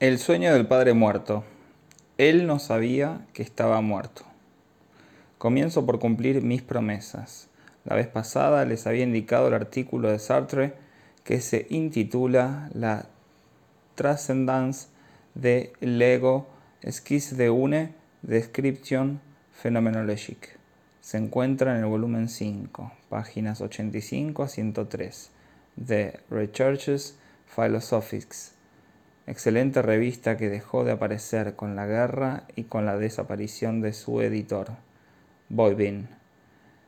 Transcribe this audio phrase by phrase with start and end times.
[0.00, 1.42] El sueño del padre muerto.
[2.18, 4.22] Él no sabía que estaba muerto.
[5.38, 7.48] Comienzo por cumplir mis promesas.
[7.84, 10.74] La vez pasada les había indicado el artículo de Sartre
[11.24, 13.06] que se intitula La
[13.96, 14.86] Transcendance
[15.34, 16.46] de l'ego
[16.80, 20.58] esquisse de une description phenomenologique.
[21.00, 25.30] Se encuentra en el volumen 5, páginas 85 a 103,
[25.74, 27.16] de Recherches
[27.52, 28.57] Philosophiques
[29.28, 34.22] excelente revista que dejó de aparecer con la guerra y con la desaparición de su
[34.22, 34.68] editor,
[35.50, 36.08] Boybin.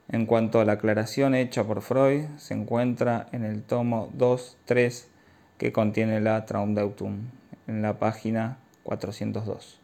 [0.09, 5.05] En cuanto a la aclaración hecha por Freud, se encuentra en el tomo 2-3
[5.59, 7.19] que contiene la Traumdeutung,
[7.67, 9.79] en la página 402.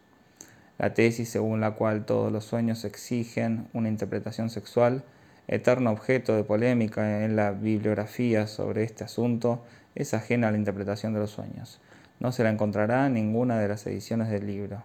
[0.78, 5.05] La tesis según la cual todos los sueños exigen una interpretación sexual,
[5.47, 9.62] eterno objeto de polémica en la bibliografía sobre este asunto,
[9.95, 11.80] es ajena a la interpretación de los sueños
[12.20, 14.83] no se la encontrará en ninguna de las ediciones del libro,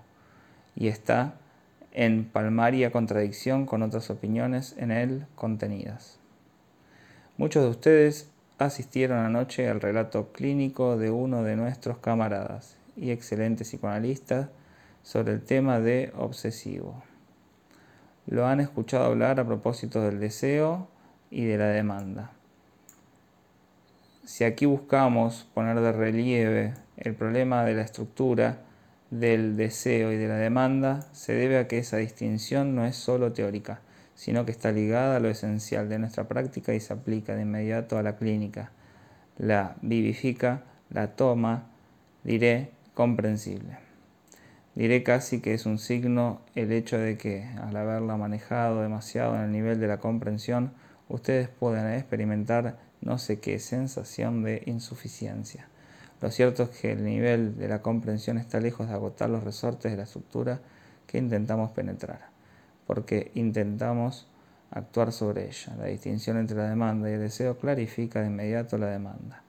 [0.76, 1.36] y está
[1.92, 6.20] en palmaria contradicción con otras opiniones en él contenidas.
[7.38, 13.70] Muchos de ustedes asistieron anoche al relato clínico de uno de nuestros camaradas y excelentes
[13.70, 14.50] psicoanalistas
[15.04, 17.04] sobre el tema de obsesivo.
[18.28, 20.88] Lo han escuchado hablar a propósito del deseo
[21.32, 22.32] y de la demanda.
[24.24, 28.60] Si aquí buscamos poner de relieve el problema de la estructura
[29.10, 33.34] del deseo y de la demanda, se debe a que esa distinción no es solo
[33.34, 33.82] teórica,
[34.16, 37.98] sino que está ligada a lo esencial de nuestra práctica y se aplica de inmediato
[37.98, 38.72] a la clínica.
[39.38, 41.66] La vivifica, la toma,
[42.24, 43.80] diré, comprensible.
[44.76, 49.42] Diré casi que es un signo el hecho de que, al haberla manejado demasiado en
[49.42, 50.72] el nivel de la comprensión,
[51.10, 55.68] ustedes pueden experimentar no sé qué sensación de insuficiencia.
[56.22, 59.92] Lo cierto es que el nivel de la comprensión está lejos de agotar los resortes
[59.92, 60.60] de la estructura
[61.08, 62.30] que intentamos penetrar,
[62.86, 64.28] porque intentamos
[64.70, 65.76] actuar sobre ella.
[65.78, 69.44] La distinción entre la demanda y el deseo clarifica de inmediato la demanda.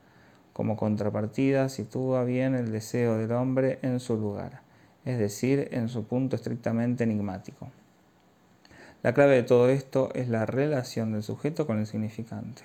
[0.53, 4.61] Como contrapartida, sitúa bien el deseo del hombre en su lugar,
[5.05, 7.71] es decir, en su punto estrictamente enigmático.
[9.03, 12.63] La clave de todo esto es la relación del sujeto con el significante.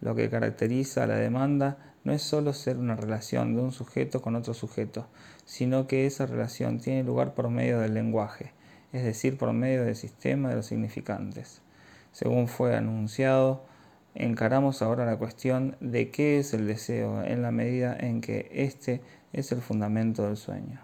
[0.00, 4.22] Lo que caracteriza a la demanda no es solo ser una relación de un sujeto
[4.22, 5.08] con otro sujeto,
[5.44, 8.52] sino que esa relación tiene lugar por medio del lenguaje,
[8.92, 11.62] es decir, por medio del sistema de los significantes.
[12.12, 13.64] Según fue anunciado,
[14.14, 19.00] encaramos ahora la cuestión de qué es el deseo en la medida en que éste
[19.32, 20.82] es el fundamento del sueño.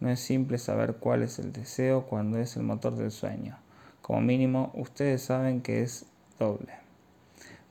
[0.00, 3.56] No es simple saber cuál es el deseo cuando es el motor del sueño.
[4.02, 6.04] Como mínimo, ustedes saben que es
[6.38, 6.87] doble.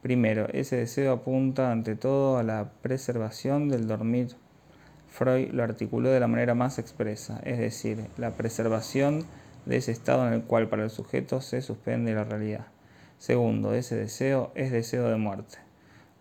[0.08, 4.38] Primero, ese deseo apunta ante todo a la preservación del dormir.
[5.10, 9.26] Freud lo articuló de la manera más expresa, es decir, la preservación
[9.66, 12.68] de ese estado en el cual para el sujeto se suspende la realidad.
[13.18, 15.58] Segundo, ese deseo es deseo de muerte.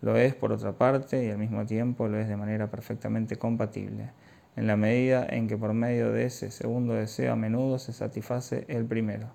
[0.01, 4.09] Lo es por otra parte y al mismo tiempo lo es de manera perfectamente compatible,
[4.57, 8.65] en la medida en que por medio de ese segundo deseo a menudo se satisface
[8.67, 9.29] el primero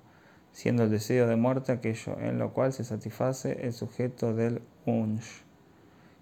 [0.52, 5.42] siendo el deseo de muerte aquello en lo cual se satisface el sujeto del Wunsch.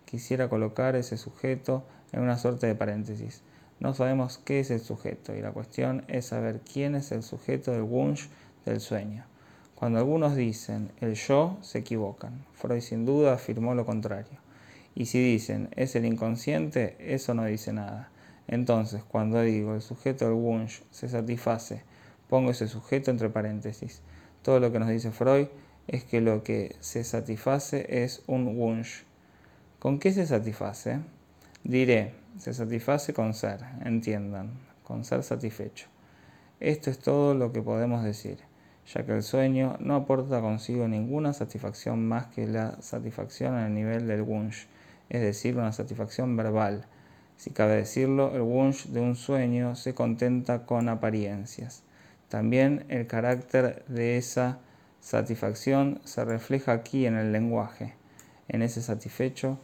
[0.05, 3.43] Quisiera colocar ese sujeto en una suerte de paréntesis.
[3.81, 7.73] No sabemos qué es el sujeto y la cuestión es saber quién es el sujeto
[7.73, 8.29] del Wunsch
[8.65, 9.25] del sueño.
[9.75, 12.45] Cuando algunos dicen el yo, se equivocan.
[12.53, 14.39] Freud sin duda afirmó lo contrario.
[14.95, 18.11] Y si dicen es el inconsciente, eso no dice nada.
[18.47, 21.83] Entonces, cuando digo el sujeto del Wunsch se satisface,
[22.29, 24.03] pongo ese sujeto entre paréntesis.
[24.43, 25.49] Todo lo que nos dice Freud
[25.87, 29.05] es que lo que se satisface es un Wunsch.
[29.79, 31.01] ¿Con qué se satisface?
[31.65, 34.51] Diré, se satisface con ser, entiendan,
[34.83, 35.89] con ser satisfecho.
[36.59, 38.39] Esto es todo lo que podemos decir,
[38.87, 43.75] ya que el sueño no aporta consigo ninguna satisfacción más que la satisfacción en el
[43.75, 44.67] nivel del Wunsch,
[45.11, 46.87] es decir, una satisfacción verbal.
[47.37, 51.83] Si cabe decirlo, el Wunsch de un sueño se contenta con apariencias.
[52.31, 54.61] También el carácter de esa
[55.01, 57.97] satisfacción se refleja aquí en el lenguaje,
[58.47, 59.59] en ese satisfecho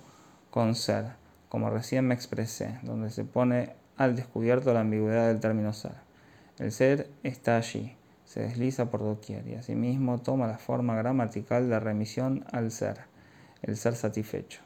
[0.51, 1.13] con ser,
[1.49, 5.93] como recién me expresé, donde se pone al descubierto la ambigüedad del término ser.
[6.59, 11.79] El ser está allí, se desliza por doquier y asimismo toma la forma gramatical de
[11.79, 12.99] remisión al ser,
[13.63, 14.61] el ser satisfecho.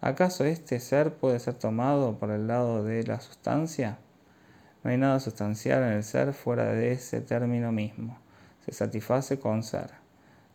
[0.00, 3.98] ¿Acaso este ser puede ser tomado por el lado de la sustancia?
[4.82, 8.18] No hay nada sustancial en el ser fuera de ese término mismo.
[8.64, 9.90] Se satisface con ser.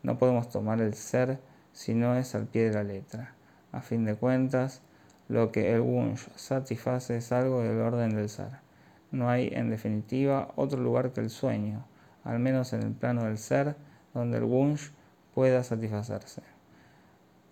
[0.03, 1.39] No podemos tomar el ser
[1.73, 3.33] si no es al pie de la letra.
[3.71, 4.81] A fin de cuentas,
[5.27, 8.67] lo que el Wunsch satisface es algo del orden del ser.
[9.11, 11.85] No hay, en definitiva, otro lugar que el sueño,
[12.25, 13.75] al menos en el plano del ser,
[14.13, 14.91] donde el wunsch
[15.33, 16.41] pueda satisfacerse.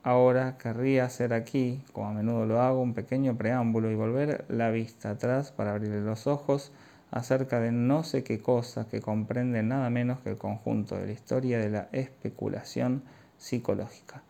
[0.05, 4.69] Ahora querría hacer aquí, como a menudo lo hago, un pequeño preámbulo y volver la
[4.69, 6.71] vista atrás para abrirle los ojos
[7.09, 11.11] acerca de no sé qué cosa que comprende nada menos que el conjunto de la
[11.11, 13.01] historia de la especulación
[13.39, 14.21] psicológica.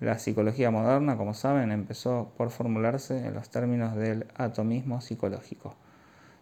[0.00, 5.74] La psicología moderna, como saben, empezó por formularse en los términos del atomismo psicológico.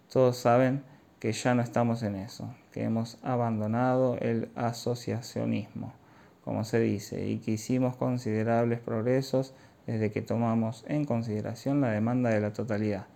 [0.09, 0.85] Todos saben
[1.19, 5.95] que ya no estamos en eso, que hemos abandonado el asociacionismo
[6.45, 9.55] como se dice, y que hicimos considerables progresos
[9.87, 13.07] desde que tomamos en consideración la demanda de la totalidad,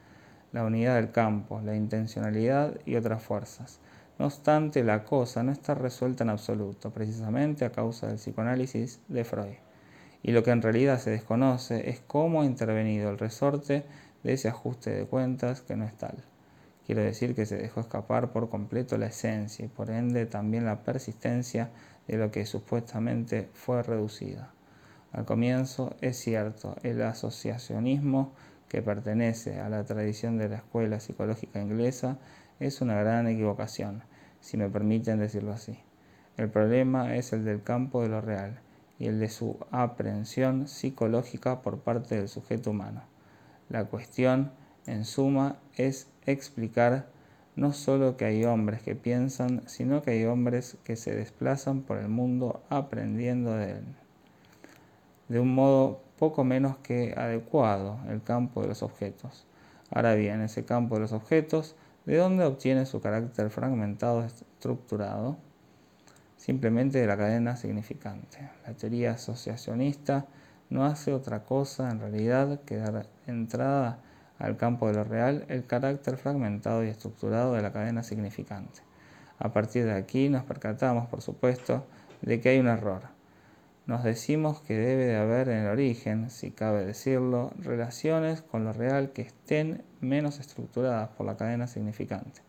[0.52, 3.80] la unidad del campo, la intencionalidad y otras fuerzas.
[4.18, 9.24] No obstante, la cosa no está resuelta en absoluto, precisamente a causa del psicoanálisis de
[9.24, 9.56] Freud.
[10.22, 13.84] Y lo que en realidad se desconoce es cómo ha intervenido el resorte
[14.22, 16.24] de ese ajuste de cuentas que no es tal.
[16.86, 20.82] Quiero decir que se dejó escapar por completo la esencia y por ende también la
[20.82, 21.70] persistencia
[22.06, 24.50] de lo que supuestamente fue reducida.
[25.12, 28.32] Al comienzo, es cierto, el asociacionismo
[28.68, 32.18] que pertenece a la tradición de la escuela psicológica inglesa
[32.60, 34.02] es una gran equivocación,
[34.40, 35.78] si me permiten decirlo así.
[36.36, 38.60] El problema es el del campo de lo real
[38.98, 43.04] y el de su aprehensión psicológica por parte del sujeto humano.
[43.68, 44.50] La cuestión,
[44.86, 47.06] en suma, es explicar
[47.56, 51.98] no solo que hay hombres que piensan, sino que hay hombres que se desplazan por
[51.98, 53.84] el mundo aprendiendo de él.
[55.28, 59.46] De un modo poco menos que adecuado el campo de los objetos.
[59.90, 61.76] Ahora bien, ese campo de los objetos,
[62.06, 65.36] ¿de dónde obtiene su carácter fragmentado estructurado?
[66.36, 68.50] Simplemente de la cadena significante.
[68.66, 70.26] La teoría asociacionista
[70.70, 74.00] no hace otra cosa en realidad que dar entrada
[74.44, 78.80] al campo de lo real el carácter fragmentado y estructurado de la cadena significante.
[79.38, 81.86] A partir de aquí nos percatamos, por supuesto,
[82.22, 83.02] de que hay un error.
[83.86, 88.72] Nos decimos que debe de haber en el origen, si cabe decirlo, relaciones con lo
[88.72, 92.40] real que estén menos estructuradas por la cadena significante,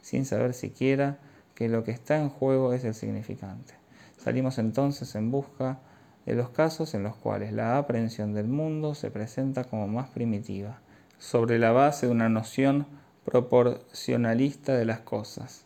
[0.00, 1.18] sin saber siquiera
[1.54, 3.74] que lo que está en juego es el significante.
[4.16, 5.80] Salimos entonces en busca
[6.24, 10.80] de los casos en los cuales la aprehensión del mundo se presenta como más primitiva,
[11.18, 12.86] sobre la base de una noción
[13.24, 15.64] proporcionalista de las cosas.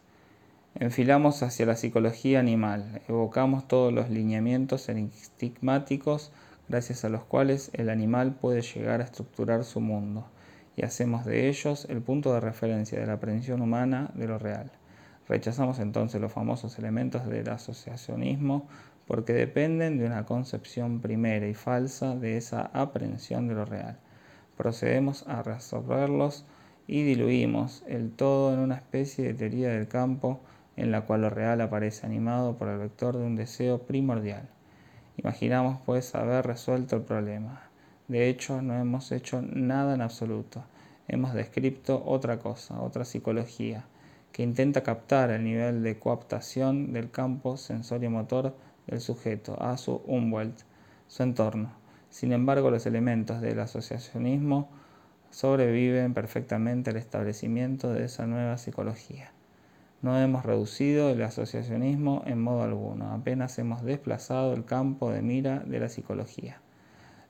[0.75, 6.33] Enfilamos hacia la psicología animal, evocamos todos los lineamientos enigmáticos
[6.69, 10.27] gracias a los cuales el animal puede llegar a estructurar su mundo,
[10.75, 14.73] y hacemos de ellos el punto de referencia de la aprehensión humana de lo real.
[15.29, 18.67] Rechazamos entonces los famosos elementos del asociacionismo
[19.07, 23.99] porque dependen de una concepción primera y falsa de esa aprehensión de lo real
[24.57, 26.45] procedemos a resolverlos
[26.87, 30.41] y diluimos el todo en una especie de teoría del campo
[30.77, 34.49] en la cual lo real aparece animado por el vector de un deseo primordial.
[35.17, 37.63] Imaginamos pues haber resuelto el problema.
[38.09, 40.65] De hecho, no hemos hecho nada en absoluto.
[41.09, 43.85] Hemos descrito otra cosa, otra psicología,
[44.33, 48.57] que intenta captar el nivel de coaptación del campo sensorio-motor
[48.87, 50.61] del sujeto a su Umwelt,
[51.07, 51.82] su entorno
[52.13, 54.69] sin embargo, los elementos del asociacionismo
[55.31, 59.33] sobreviven perfectamente al establecimiento de esa nueva psicología.
[60.03, 65.61] No hemos reducido el asociacionismo en modo alguno, apenas hemos desplazado el campo de mira
[65.61, 66.61] de la psicología.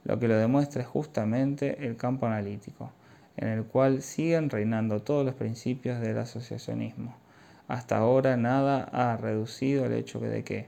[0.02, 2.90] Lo que lo demuestra es justamente el campo analítico,
[3.36, 7.14] en el cual siguen reinando todos los principios del asociacionismo.
[7.68, 10.66] Hasta ahora nada ha reducido el hecho de que,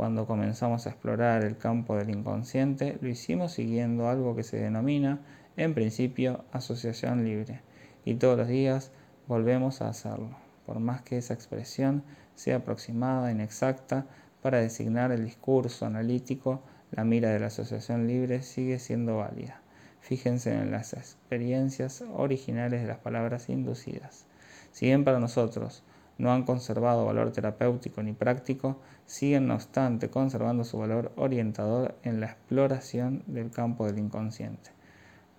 [0.00, 5.20] cuando comenzamos a explorar el campo del inconsciente, lo hicimos siguiendo algo que se denomina,
[5.58, 7.60] en principio, asociación libre,
[8.06, 8.92] y todos los días
[9.28, 12.02] volvemos a hacerlo, por más que esa expresión
[12.34, 14.06] sea aproximada, inexacta,
[14.40, 19.60] para designar el discurso analítico, la mira de la asociación libre sigue siendo válida.
[20.00, 24.24] Fíjense en las experiencias originales de las palabras inducidas.
[24.72, 25.82] Si bien para nosotros
[26.20, 32.20] no han conservado valor terapéutico ni práctico, siguen no obstante conservando su valor orientador en
[32.20, 34.70] la exploración del campo del inconsciente.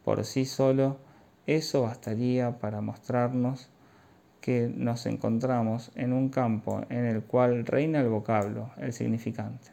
[0.03, 0.97] Por sí solo,
[1.45, 3.69] eso bastaría para mostrarnos
[4.41, 9.69] que nos encontramos en un campo en el cual reina el vocablo, el significante.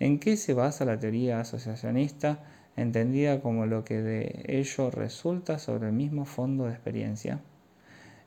[0.00, 2.40] ¿En qué se basa la teoría asociacionista,
[2.76, 7.40] entendida como lo que de ello resulta sobre el mismo fondo de experiencia?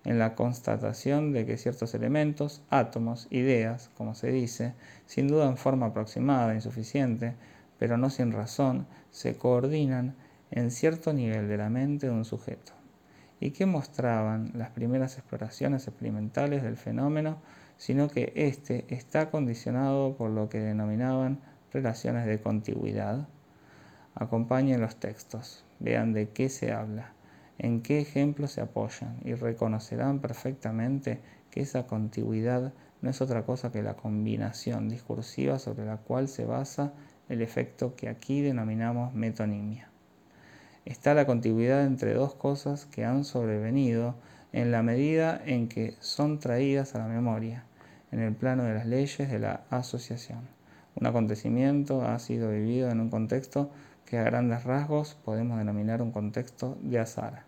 [0.05, 4.73] En la constatación de que ciertos elementos, átomos, ideas, como se dice,
[5.07, 7.35] sin duda en forma aproximada, insuficiente,
[7.79, 10.15] pero no sin razón, se coordinan
[10.51, 12.73] en cierto nivel de la mente de un sujeto.
[13.37, 17.37] y que mostraban las primeras exploraciones experimentales del fenómeno,
[17.77, 21.41] sino que éste está condicionado por lo que denominaban
[21.73, 23.27] relaciones de contigüidad.
[24.15, 27.14] Acompañen los textos, vean de qué se habla,
[27.57, 31.21] en qué ejemplos se apoyan y reconocerán perfectamente
[31.51, 36.45] que esa contigüidad no es otra cosa que la combinación discursiva sobre la cual se
[36.45, 36.93] basa
[37.29, 39.89] el efecto que aquí denominamos metonimia.
[40.85, 44.15] Está la contigüidad entre dos cosas que han sobrevenido
[44.53, 47.65] en la medida en que son traídas a la memoria,
[48.11, 50.47] en el plano de las leyes de la asociación.
[50.95, 53.71] Un acontecimiento ha sido vivido en un contexto
[54.05, 57.43] que a grandes rasgos podemos denominar un contexto de azar.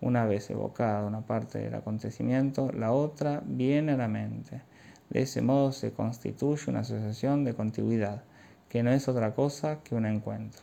[0.00, 4.62] Una vez evocada una parte del acontecimiento, la otra viene a la mente.
[5.10, 8.24] De ese modo se constituye una asociación de contigüidad,
[8.68, 10.62] que no es otra cosa que un encuentro.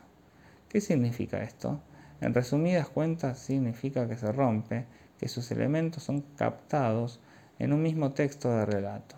[0.67, 1.79] ¿Qué significa esto?
[2.21, 4.85] En resumidas cuentas significa que se rompe,
[5.19, 7.21] que sus elementos son captados
[7.59, 9.15] en un mismo texto de relato.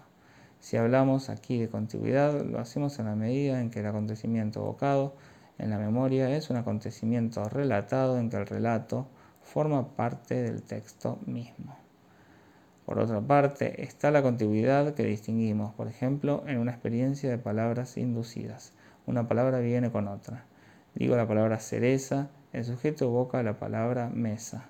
[0.60, 5.16] Si hablamos aquí de contigüidad, lo hacemos en la medida en que el acontecimiento evocado
[5.62, 9.08] en la memoria es un acontecimiento relatado en que el relato
[9.44, 11.77] forma parte del texto mismo.
[12.84, 17.96] Por otra parte, está la contigüidad que distinguimos, por ejemplo, en una experiencia de palabras
[17.98, 18.74] inducidas.
[19.06, 20.46] Una palabra viene con otra.
[20.96, 24.65] Digo la palabra cereza, el sujeto evoca la palabra mesa.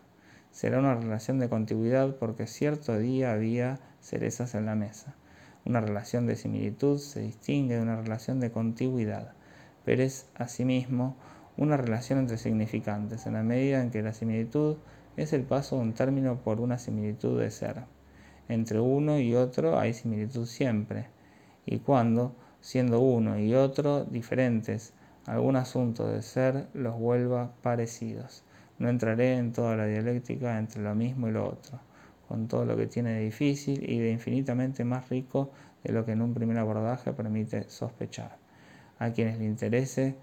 [0.51, 5.15] Será una relación de contigüidad porque cierto día había cerezas en la mesa.
[5.63, 9.35] Una relación de similitud se distingue de una relación de contigüidad,
[9.85, 11.15] pero es asimismo
[11.57, 14.77] una relación entre significantes, en la medida en que la similitud
[15.17, 17.83] es el paso de un término por una similitud de ser.
[18.47, 21.07] Entre uno y otro hay similitud siempre,
[21.65, 24.93] y cuando, siendo uno y otro diferentes,
[25.25, 28.43] algún asunto de ser los vuelva parecidos.
[28.79, 31.79] No entraré en toda la dialéctica entre lo mismo y lo otro,
[32.27, 35.51] con todo lo que tiene de difícil y de infinitamente más rico
[35.83, 38.37] de lo que en un primer abordaje permite sospechar.
[39.01, 40.13] A quienes le interese,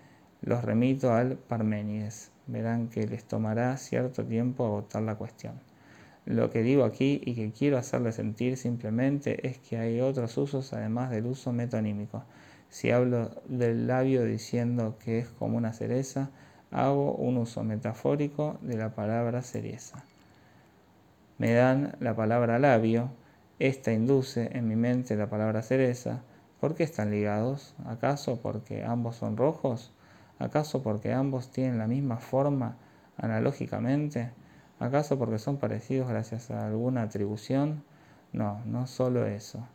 [0.40, 2.30] los remito al Parménides.
[2.46, 5.54] Verán que les tomará cierto tiempo agotar la cuestión.
[6.26, 10.72] Lo que digo aquí y que quiero hacerles sentir simplemente es que hay otros usos
[10.74, 12.22] además del uso metonímico.
[12.70, 16.30] Si hablo del labio diciendo que es como una cereza,
[16.70, 20.04] hago un uso metafórico de la palabra cereza.
[21.36, 23.10] Me dan la palabra labio,
[23.58, 26.22] esta induce en mi mente la palabra cereza.
[26.60, 27.74] ¿Por qué están ligados?
[27.86, 29.92] ¿Acaso porque ambos son rojos?
[30.40, 32.76] ¿Acaso porque ambos tienen la misma forma
[33.16, 34.32] analógicamente?
[34.80, 37.84] ¿Acaso porque son parecidos gracias a alguna atribución?
[38.32, 39.66] No, no solo eso.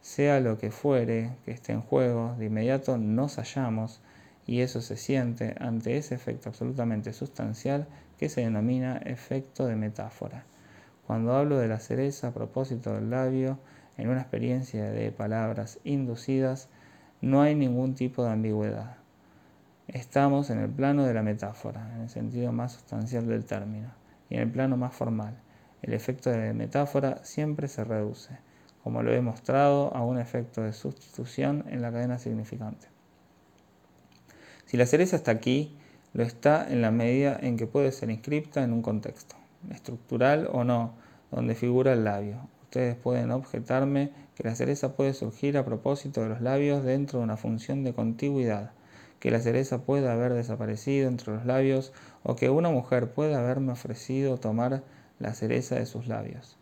[0.00, 4.00] Sea lo que fuere que esté en juego, de inmediato nos hallamos
[4.44, 7.86] y eso se siente ante ese efecto absolutamente sustancial
[8.18, 10.44] que se denomina efecto de metáfora.
[11.06, 13.58] Cuando hablo de la cereza a propósito del labio,
[13.96, 16.68] en una experiencia de palabras inducidas,
[17.20, 18.96] no hay ningún tipo de ambigüedad.
[19.88, 23.88] Estamos en el plano de la metáfora, en el sentido más sustancial del término,
[24.30, 25.34] y en el plano más formal.
[25.82, 28.38] El efecto de metáfora siempre se reduce,
[28.82, 32.88] como lo he mostrado, a un efecto de sustitución en la cadena significante.
[34.64, 35.76] Si la cereza está aquí,
[36.14, 39.36] lo está en la medida en que puede ser inscripta en un contexto,
[39.70, 40.94] estructural o no,
[41.30, 42.48] donde figura el labio.
[42.74, 47.24] Ustedes pueden objetarme que la cereza puede surgir a propósito de los labios dentro de
[47.24, 48.72] una función de contigüidad
[49.20, 51.92] que la cereza pueda haber desaparecido entre los labios
[52.24, 54.82] o que una mujer pueda haberme ofrecido tomar
[55.20, 56.56] la cereza de sus labios.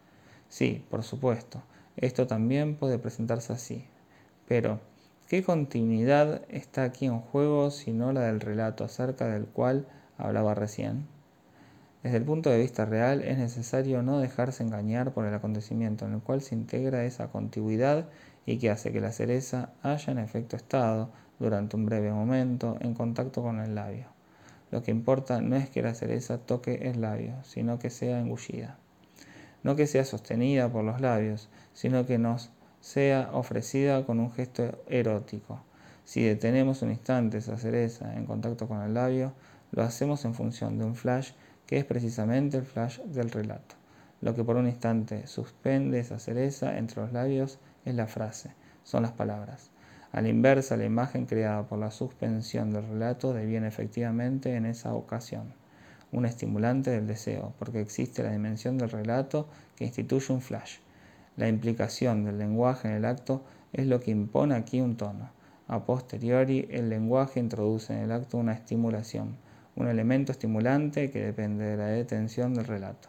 [0.51, 1.63] Sí, por supuesto,
[1.97, 3.87] esto también puede presentarse así.
[4.47, 4.81] Pero,
[5.29, 9.87] ¿qué continuidad está aquí en juego sino la del relato acerca del cual
[10.19, 11.07] hablaba recién?
[12.03, 16.15] Desde el punto de vista real es necesario no dejarse engañar por el acontecimiento en
[16.15, 18.09] el cual se integra esa contigüidad
[18.45, 22.95] y que hace que la cereza haya en efecto estado durante un breve momento en
[22.95, 24.07] contacto con el labio.
[24.73, 28.79] Lo que importa no es que la cereza toque el labio, sino que sea engullida.
[29.63, 34.83] No que sea sostenida por los labios, sino que nos sea ofrecida con un gesto
[34.89, 35.63] erótico.
[36.05, 39.35] Si detenemos un instante esa cereza en contacto con el labio,
[39.71, 41.31] lo hacemos en función de un flash
[41.73, 43.77] que es precisamente el flash del relato.
[44.21, 48.51] Lo que por un instante suspende esa cereza entre los labios es la frase,
[48.83, 49.71] son las palabras.
[50.13, 54.93] A la inversa, la imagen creada por la suspensión del relato deviene efectivamente en esa
[54.93, 55.55] ocasión
[56.13, 60.77] un estimulante del deseo, porque existe la dimensión del relato que instituye un flash.
[61.39, 65.31] La implicación del lenguaje en el acto es lo que impone aquí un tono.
[65.69, 69.39] A posteriori, el lenguaje introduce en el acto una estimulación,
[69.77, 73.09] un elemento estimulante que depende de la detención del relato.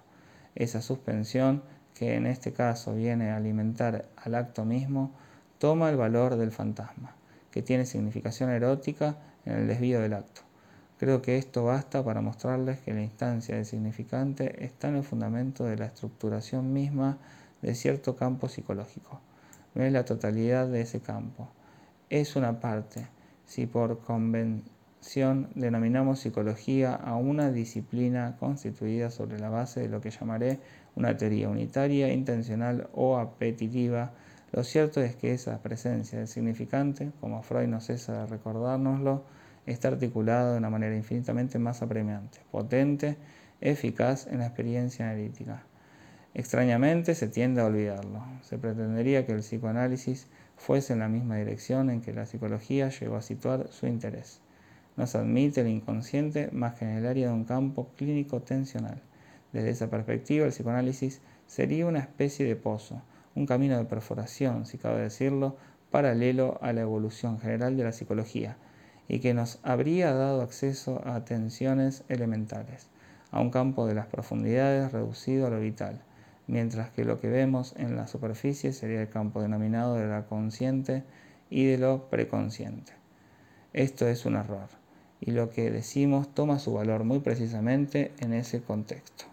[0.55, 5.11] Esa suspensión, que en este caso viene a alimentar al acto mismo,
[5.57, 7.15] toma el valor del fantasma,
[7.51, 10.41] que tiene significación erótica en el desvío del acto.
[10.99, 15.65] Creo que esto basta para mostrarles que la instancia del significante está en el fundamento
[15.65, 17.17] de la estructuración misma
[17.61, 19.19] de cierto campo psicológico.
[19.73, 21.49] No es la totalidad de ese campo.
[22.09, 23.07] Es una parte.
[23.45, 24.72] Si por convención
[25.55, 30.59] denominamos psicología a una disciplina constituida sobre la base de lo que llamaré
[30.95, 34.13] una teoría unitaria, intencional o apetitiva,
[34.53, 39.23] lo cierto es que esa presencia del significante, como Freud no cesa de recordárnoslo,
[39.65, 43.17] está articulado de una manera infinitamente más apremiante, potente,
[43.61, 45.63] eficaz en la experiencia analítica.
[46.35, 48.23] Extrañamente se tiende a olvidarlo.
[48.41, 53.15] Se pretendería que el psicoanálisis fuese en la misma dirección en que la psicología llegó
[53.15, 54.42] a situar su interés.
[54.95, 59.01] No se admite el inconsciente más que en el área de un campo clínico tensional.
[59.51, 63.01] Desde esa perspectiva, el psicoanálisis sería una especie de pozo,
[63.35, 65.57] un camino de perforación, si cabe decirlo,
[65.91, 68.57] paralelo a la evolución general de la psicología,
[69.07, 72.87] y que nos habría dado acceso a tensiones elementales,
[73.31, 76.01] a un campo de las profundidades reducido a lo vital,
[76.47, 81.03] mientras que lo que vemos en la superficie sería el campo denominado de la consciente
[81.49, 82.93] y de lo preconsciente.
[83.73, 84.69] Esto es un error,
[85.25, 89.25] y lo que decimos toma su valor muy precisamente en ese contexto.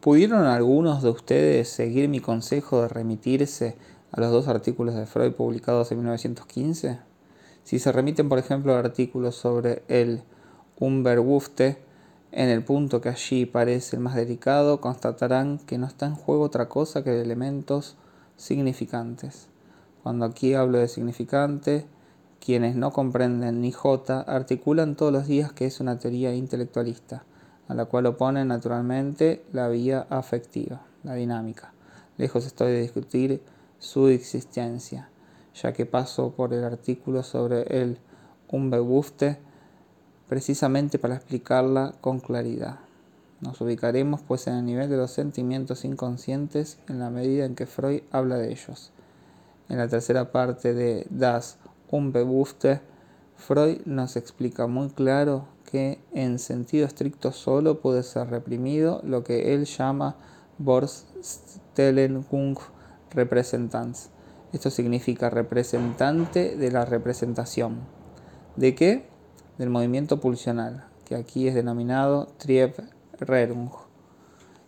[0.00, 3.76] ¿Pudieron algunos de ustedes seguir mi consejo de remitirse
[4.10, 6.98] a los dos artículos de Freud publicados en 1915?
[7.62, 10.22] Si se remiten, por ejemplo, al artículo sobre el
[10.78, 11.76] Umberwufte,
[12.32, 16.44] en el punto que allí parece el más delicado, constatarán que no está en juego
[16.44, 17.96] otra cosa que elementos
[18.36, 19.48] significantes.
[20.02, 21.86] Cuando aquí hablo de significante,
[22.44, 27.24] quienes no comprenden ni J articulan todos los días que es una teoría intelectualista,
[27.68, 31.72] a la cual oponen naturalmente la vía afectiva, la dinámica.
[32.16, 33.42] Lejos estoy de discutir
[33.78, 35.08] su existencia
[35.62, 37.98] ya que paso por el artículo sobre el
[38.50, 39.38] Unbewusste
[40.28, 42.78] precisamente para explicarla con claridad.
[43.40, 47.66] Nos ubicaremos pues en el nivel de los sentimientos inconscientes en la medida en que
[47.66, 48.90] Freud habla de ellos.
[49.68, 51.58] En la tercera parte de Das
[51.90, 52.80] Unbewusste,
[53.36, 59.54] Freud nos explica muy claro que en sentido estricto solo puede ser reprimido lo que
[59.54, 60.16] él llama
[60.58, 62.24] Vorstellung
[63.10, 64.10] Repräsentanz,
[64.52, 67.80] esto significa representante de la representación.
[68.56, 69.06] ¿De qué?
[69.58, 73.70] Del movimiento pulsional, que aquí es denominado Trieb-Rerung,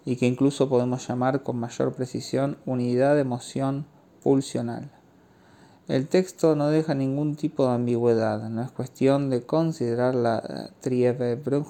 [0.05, 3.87] y que incluso podemos llamar con mayor precisión unidad de emoción
[4.23, 4.91] pulsional.
[5.91, 11.67] El texto no deja ningún tipo de ambigüedad, no es cuestión de considerar la Trieb-Rerung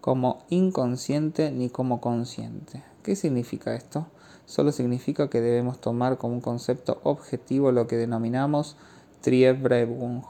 [0.00, 2.84] como inconsciente ni como consciente.
[3.02, 4.06] ¿Qué significa esto?
[4.46, 8.76] solo significa que debemos tomar como un concepto objetivo lo que denominamos
[9.22, 10.24] Triebrebung.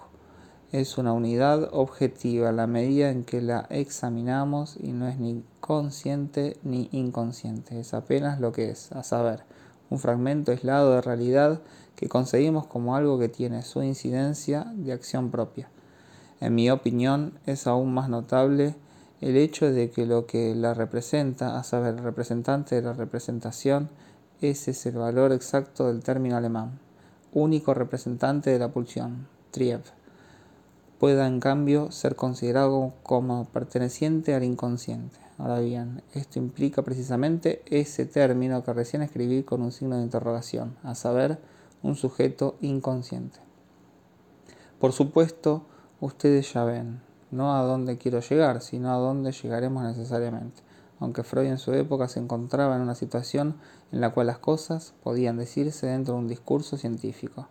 [0.71, 5.45] Es una unidad objetiva a la medida en que la examinamos y no es ni
[5.61, 9.45] consciente ni inconsciente, es apenas lo que es, a saber,
[9.93, 11.61] un fragmento aislado de realidad
[11.97, 15.69] que conseguimos como algo que tiene su incidencia de acción propia.
[16.41, 18.75] En mi opinión, es aún más notable
[19.21, 23.91] el hecho de que lo que la representa, a saber, el representante de la representación,
[24.41, 26.81] ese es el valor exacto del término alemán,
[27.33, 29.83] único representante de la pulsión, Trieb,
[30.99, 35.22] pueda en cambio ser considerado como perteneciente al inconsciente.
[35.43, 40.77] Ahora bien, esto implica precisamente ese término que recién escribí con un signo de interrogación,
[40.85, 41.41] a saber,
[41.83, 43.41] un sujeto inconsciente.
[44.79, 45.63] Por supuesto,
[46.01, 47.01] ustedes ya ven,
[47.33, 50.63] no a dónde quiero llegar, sino a dónde llegaremos necesariamente,
[51.01, 53.57] aunque Freud en su época se encontraba en una situación
[53.91, 57.49] en la cual las cosas podían decirse dentro de un discurso científico.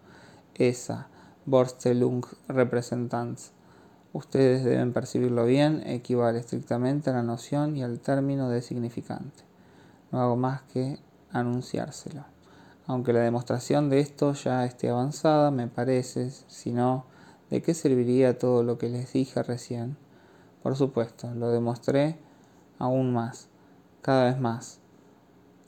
[0.56, 1.10] Esa
[1.46, 3.52] Vorstellung Repräsentanz,
[4.14, 9.44] ustedes deben percibirlo bien, equivale estrictamente a la noción y al término de significante.
[10.12, 11.00] No hago más que
[11.32, 12.26] anunciárselo.
[12.88, 17.06] Aunque la demostración de esto ya esté avanzada, me parece, si no,
[17.52, 19.98] ¿De qué serviría todo lo que les dije recién?
[20.64, 22.18] Por supuesto, lo demostré
[22.80, 23.50] aún más,
[24.02, 24.80] cada vez más.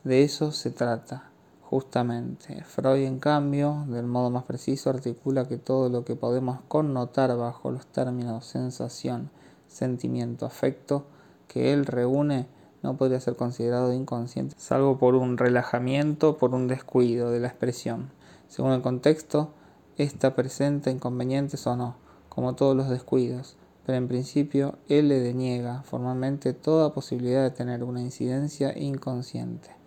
[0.06, 1.30] De eso se trata,
[1.74, 2.64] justamente.
[2.66, 7.72] Freud, en cambio, del modo más preciso, articula que todo lo que podemos connotar bajo
[7.72, 9.32] los términos sensación,
[9.68, 11.08] sentimiento, afecto,
[11.48, 12.46] que él reúne,
[12.84, 18.12] no podría ser considerado inconsciente, salvo por un relajamiento, por un descuido de la expresión.
[18.50, 19.50] Según el contexto,
[19.98, 21.96] esta presenta inconvenientes o no,
[22.30, 27.84] como todos los descuidos, pero en principio él le deniega formalmente toda posibilidad de tener
[27.84, 29.83] una incidencia inconsciente.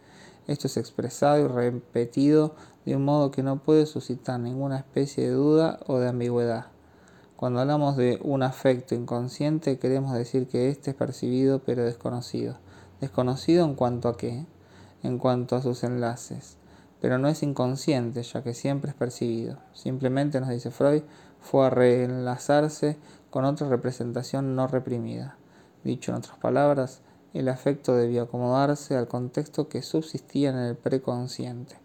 [0.47, 2.55] Esto es expresado y repetido
[2.85, 6.67] de un modo que no puede suscitar ninguna especie de duda o de ambigüedad.
[7.37, 12.57] Cuando hablamos de un afecto inconsciente, queremos decir que éste es percibido pero desconocido.
[13.01, 14.47] Desconocido en cuanto a qué?
[15.03, 16.57] En cuanto a sus enlaces.
[17.01, 19.59] Pero no es inconsciente, ya que siempre es percibido.
[19.75, 21.03] Simplemente, nos dice Freud,
[21.41, 22.97] fue a reenlazarse
[23.31, 25.37] con otra representación no reprimida.
[25.85, 27.03] Dicho en otras palabras,
[27.39, 31.77] el afecto debía acomodarse al contexto que subsistía en el preconsciente,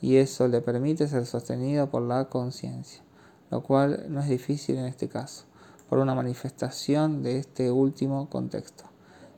[0.00, 3.02] y eso le permite ser sostenido por la conciencia,
[3.50, 5.44] lo cual no es difícil en este caso,
[5.88, 8.84] por una manifestación de este último contexto.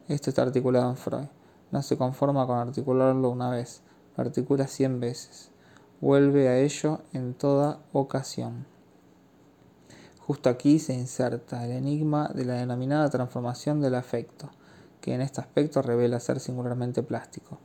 [0.09, 1.26] Esto está articulado en Freud.
[1.70, 3.83] No se conforma con articularlo una vez,
[4.16, 5.50] lo articula cien veces.
[6.00, 8.66] Vuelve a ello en toda ocasión.
[10.20, 14.50] Justo aquí se inserta el enigma de la denominada transformación del afecto,
[15.09, 17.57] que en este aspecto revela ser singularmente plástico.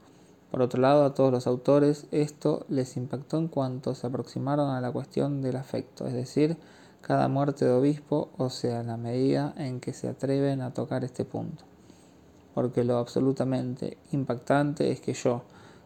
[0.50, 4.80] Por otro lado, a todos los autores esto les impactó en cuanto se aproximaron a
[4.80, 6.56] la cuestión del afecto, es decir,
[7.02, 11.26] cada muerte de obispo, o sea, la medida en que se atreven a tocar este
[11.26, 11.66] punto.
[12.54, 15.42] Porque lo absolutamente impactante es que yo,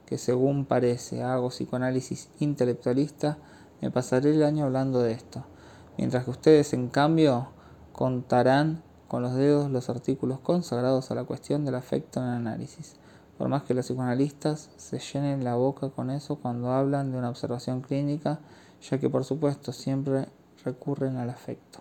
[0.05, 3.39] que según parece hago psicoanálisis intelectualista,
[3.81, 5.43] me pasaré el año hablando de esto,
[5.97, 7.47] mientras que ustedes en cambio
[7.93, 12.95] contarán con los dedos los artículos consagrados a la cuestión del afecto en el análisis,
[13.37, 17.29] por más que los psicoanalistas se llenen la boca con eso cuando hablan de una
[17.29, 18.39] observación clínica,
[18.81, 20.27] ya que por supuesto siempre
[20.65, 21.79] recurren al afecto.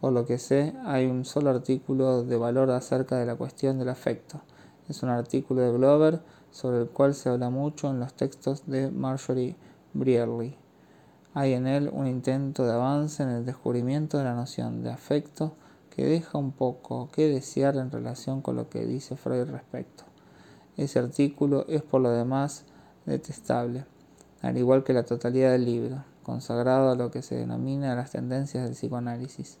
[0.00, 3.88] Por lo que sé, hay un solo artículo de valor acerca de la cuestión del
[3.88, 4.40] afecto.
[4.88, 8.90] Es un artículo de Glover sobre el cual se habla mucho en los textos de
[8.90, 9.56] Marjorie
[9.92, 10.56] Brierley.
[11.34, 15.54] Hay en él un intento de avance en el descubrimiento de la noción de afecto
[15.94, 20.04] que deja un poco que desear en relación con lo que dice Freud respecto.
[20.76, 22.64] Ese artículo es por lo demás
[23.04, 23.84] detestable,
[24.40, 28.64] al igual que la totalidad del libro, consagrado a lo que se denomina las tendencias
[28.64, 29.58] del psicoanálisis.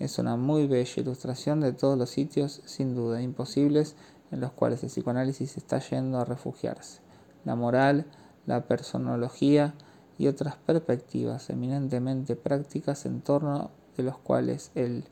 [0.00, 3.94] Es una muy bella ilustración de todos los sitios, sin duda, imposibles
[4.32, 7.00] en los cuales el psicoanálisis está yendo a refugiarse.
[7.44, 8.06] La moral,
[8.46, 9.74] la personología
[10.18, 15.04] y otras perspectivas eminentemente prácticas en torno de los cuales el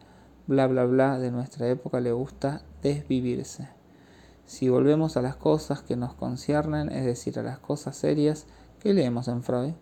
[0.49, 3.69] bla bla bla de nuestra época le gusta desvivirse.
[4.47, 8.47] Si volvemos a las cosas que nos conciernen, es decir, a las cosas serias,
[8.81, 9.75] ¿qué leemos en Freud?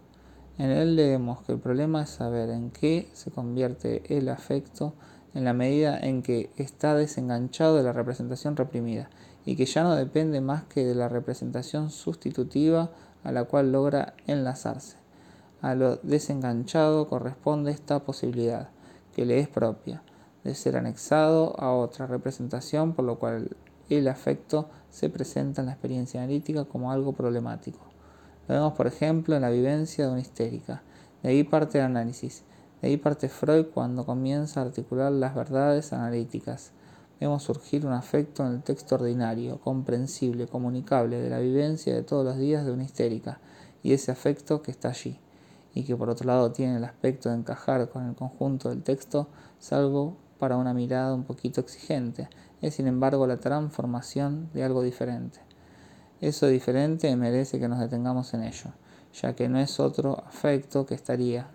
[0.58, 4.94] En él leemos que el problema es saber en qué se convierte el afecto
[5.34, 9.08] en la medida en que está desenganchado de la representación reprimida
[9.44, 12.90] y que ya no depende más que de la representación sustitutiva
[13.22, 14.96] a la cual logra enlazarse.
[15.62, 18.70] A lo desenganchado corresponde esta posibilidad,
[19.14, 20.02] que le es propia,
[20.46, 23.56] de ser anexado a otra representación, por lo cual
[23.88, 27.80] el afecto se presenta en la experiencia analítica como algo problemático.
[28.48, 30.82] Lo vemos, por ejemplo, en la vivencia de una histérica.
[31.22, 32.44] De ahí parte el análisis.
[32.80, 36.72] De ahí parte Freud cuando comienza a articular las verdades analíticas.
[37.18, 42.24] Vemos surgir un afecto en el texto ordinario, comprensible, comunicable, de la vivencia de todos
[42.24, 43.40] los días de una histérica,
[43.82, 45.18] y ese afecto que está allí,
[45.72, 49.28] y que por otro lado tiene el aspecto de encajar con el conjunto del texto,
[49.58, 52.28] salvo para una mirada un poquito exigente,
[52.62, 55.40] es sin embargo la transformación de algo diferente.
[56.20, 58.70] Eso diferente merece que nos detengamos en ello,
[59.12, 61.48] ya que no es otro afecto que estaría,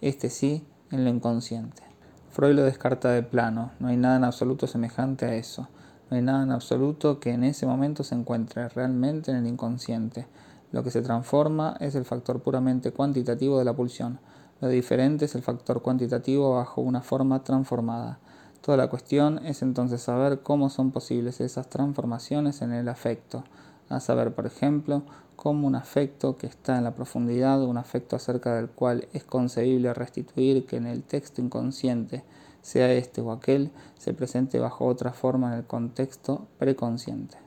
[0.00, 1.82] este sí, en lo inconsciente.
[2.30, 5.68] Freud lo descarta de plano, no hay nada en absoluto semejante a eso,
[6.10, 10.26] no hay nada en absoluto que en ese momento se encuentre realmente en el inconsciente.
[10.72, 14.20] Lo que se transforma es el factor puramente cuantitativo de la pulsión,
[14.60, 18.18] lo diferente es el factor cuantitativo bajo una forma transformada.
[18.60, 23.44] Toda la cuestión es entonces saber cómo son posibles esas transformaciones en el afecto,
[23.88, 25.02] a saber, por ejemplo,
[25.36, 29.94] cómo un afecto que está en la profundidad, un afecto acerca del cual es concebible
[29.94, 32.24] restituir que en el texto inconsciente,
[32.60, 37.38] sea este o aquel, se presente bajo otra forma en el contexto preconsciente.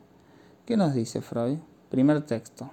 [0.66, 1.58] ¿Qué nos dice Freud?
[1.90, 2.72] Primer texto.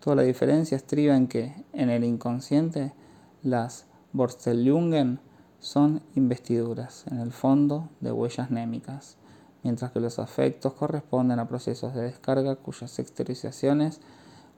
[0.00, 2.94] Toda la diferencia estriba en que, en el inconsciente,
[3.42, 5.20] las Borstellungen
[5.60, 9.16] son investiduras, en el fondo, de huellas némicas,
[9.62, 14.00] mientras que los afectos corresponden a procesos de descarga cuyas exteriorizaciones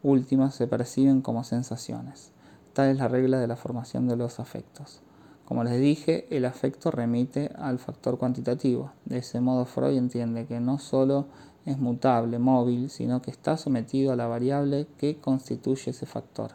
[0.02, 2.32] últimas se perciben como sensaciones.
[2.72, 5.02] Tal es la regla de la formación de los afectos.
[5.44, 8.92] Como les dije, el afecto remite al factor cuantitativo.
[9.04, 11.26] De ese modo, Freud entiende que no solo
[11.66, 16.52] es mutable, móvil, sino que está sometido a la variable que constituye ese factor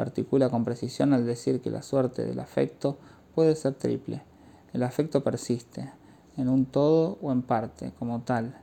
[0.00, 2.98] articula con precisión al decir que la suerte del afecto
[3.34, 4.22] puede ser triple.
[4.72, 5.90] El afecto persiste,
[6.36, 8.54] en un todo o en parte, como tal,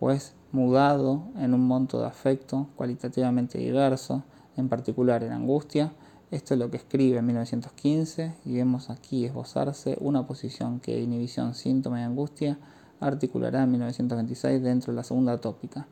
[0.00, 4.24] o es mudado en un monto de afecto cualitativamente diverso,
[4.56, 5.92] en particular en angustia.
[6.30, 11.54] Esto es lo que escribe en 1915 y vemos aquí esbozarse una posición que inhibición,
[11.54, 12.58] síntoma y angustia
[13.00, 15.86] articulará en 1926 dentro de la segunda tópica.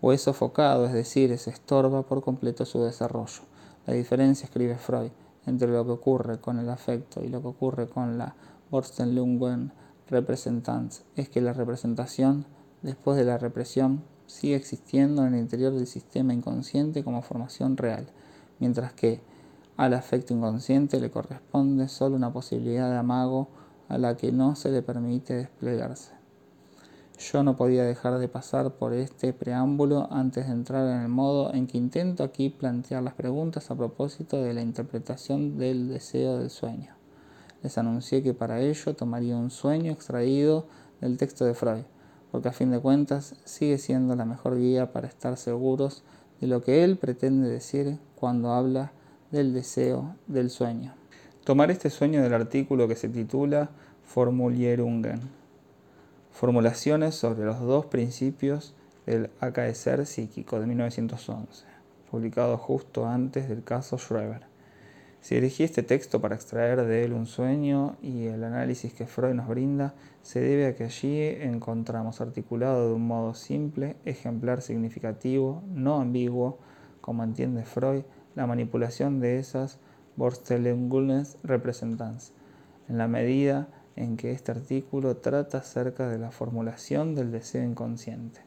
[0.00, 3.42] O es sofocado, es decir, se estorba por completo su desarrollo.
[3.86, 5.12] La diferencia, escribe Freud,
[5.46, 8.34] entre lo que ocurre con el afecto y lo que ocurre con la
[8.70, 9.72] Borstenlungen
[10.08, 12.46] Repräsentanz es que la representación,
[12.82, 18.08] después de la represión, sigue existiendo en el interior del sistema inconsciente como formación real,
[18.58, 19.20] mientras que
[19.76, 23.48] al afecto inconsciente le corresponde solo una posibilidad de amago
[23.88, 26.15] a la que no se le permite desplegarse.
[27.18, 31.54] Yo no podía dejar de pasar por este preámbulo antes de entrar en el modo
[31.54, 36.50] en que intento aquí plantear las preguntas a propósito de la interpretación del deseo del
[36.50, 36.94] sueño.
[37.62, 40.66] Les anuncié que para ello tomaría un sueño extraído
[41.00, 41.84] del texto de Freud,
[42.30, 46.04] porque a fin de cuentas sigue siendo la mejor guía para estar seguros
[46.42, 48.92] de lo que él pretende decir cuando habla
[49.30, 50.92] del deseo del sueño.
[51.44, 53.70] Tomar este sueño del artículo que se titula
[54.04, 55.45] Formulierungen.
[56.36, 58.74] Formulaciones sobre los dos principios
[59.06, 61.64] del acaecer psíquico de 1911,
[62.10, 64.42] publicado justo antes del caso Schreber.
[65.22, 69.32] Si elegí este texto para extraer de él un sueño y el análisis que Freud
[69.32, 75.62] nos brinda, se debe a que allí encontramos articulado de un modo simple, ejemplar, significativo,
[75.72, 76.58] no ambiguo,
[77.00, 78.02] como entiende Freud,
[78.34, 79.78] la manipulación de esas
[80.16, 82.34] Vorstellungen representantes,
[82.90, 88.40] en la medida en que este artículo trata acerca de la formulación del deseo inconsciente.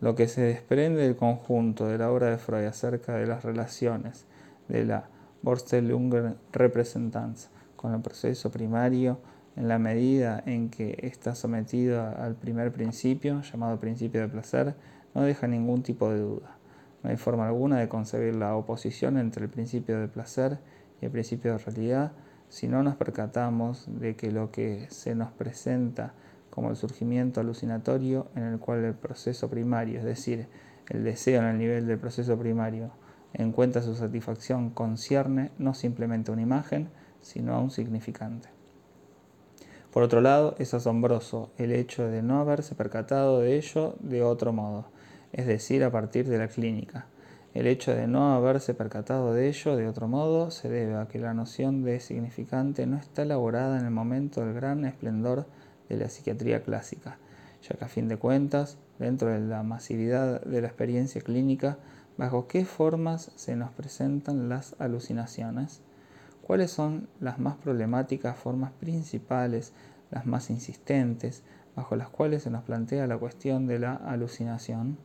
[0.00, 4.26] Lo que se desprende del conjunto de la obra de Freud acerca de las relaciones
[4.68, 5.08] de la
[5.42, 9.18] Vorstellungen Repräsentanz con el proceso primario
[9.54, 14.74] en la medida en que está sometido al primer principio, llamado principio de placer,
[15.14, 16.58] no deja ningún tipo de duda.
[17.02, 20.58] No hay forma alguna de concebir la oposición entre el principio de placer
[21.00, 22.12] y el principio de realidad
[22.48, 26.14] si no nos percatamos de que lo que se nos presenta
[26.50, 30.48] como el surgimiento alucinatorio en el cual el proceso primario, es decir,
[30.88, 32.90] el deseo en el nivel del proceso primario,
[33.34, 36.88] encuentra su satisfacción concierne no simplemente a una imagen,
[37.20, 38.48] sino a un significante.
[39.92, 44.52] Por otro lado, es asombroso el hecho de no haberse percatado de ello de otro
[44.52, 44.86] modo,
[45.32, 47.06] es decir, a partir de la clínica.
[47.56, 51.18] El hecho de no haberse percatado de ello de otro modo se debe a que
[51.18, 55.46] la noción de significante no está elaborada en el momento del gran esplendor
[55.88, 57.16] de la psiquiatría clásica,
[57.62, 61.78] ya que a fin de cuentas, dentro de la masividad de la experiencia clínica,
[62.18, 65.80] ¿Bajo qué formas se nos presentan las alucinaciones?
[66.42, 69.72] ¿Cuáles son las más problemáticas formas principales,
[70.10, 71.42] las más insistentes,
[71.74, 74.98] bajo las cuales se nos plantea la cuestión de la alucinación?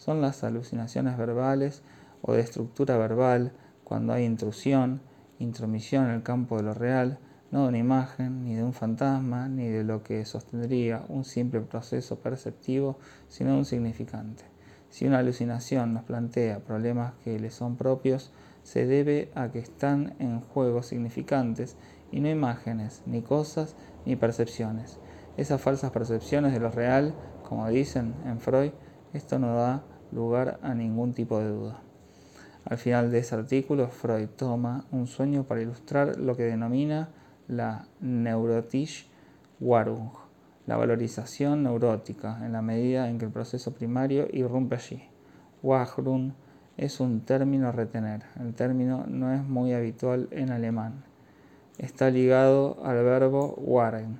[0.00, 1.82] Son las alucinaciones verbales
[2.22, 3.52] o de estructura verbal,
[3.84, 5.02] cuando hay intrusión,
[5.38, 7.18] intromisión en el campo de lo real,
[7.50, 11.60] no de una imagen, ni de un fantasma, ni de lo que sostendría un simple
[11.60, 12.96] proceso perceptivo,
[13.28, 14.44] sino de un significante.
[14.88, 18.32] Si una alucinación nos plantea problemas que le son propios,
[18.62, 21.76] se debe a que están en juego significantes
[22.10, 24.98] y no imágenes, ni cosas, ni percepciones.
[25.36, 27.12] Esas falsas percepciones de lo real,
[27.46, 28.70] como dicen en Freud,
[29.12, 31.78] esto no da lugar a ningún tipo de duda.
[32.64, 37.08] Al final de ese artículo, Freud toma un sueño para ilustrar lo que denomina
[37.48, 39.06] la neurotische
[39.60, 40.10] Warung,
[40.66, 45.02] la valorización neurótica en la medida en que el proceso primario irrumpe allí.
[45.62, 46.32] Wahrung
[46.76, 48.22] es un término a retener.
[48.38, 51.04] El término no es muy habitual en alemán.
[51.76, 54.18] Está ligado al verbo waren,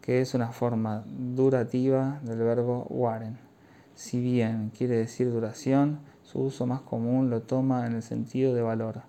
[0.00, 3.51] que es una forma durativa del verbo waren.
[3.94, 8.62] Si bien quiere decir duración, su uso más común lo toma en el sentido de
[8.62, 9.02] valor,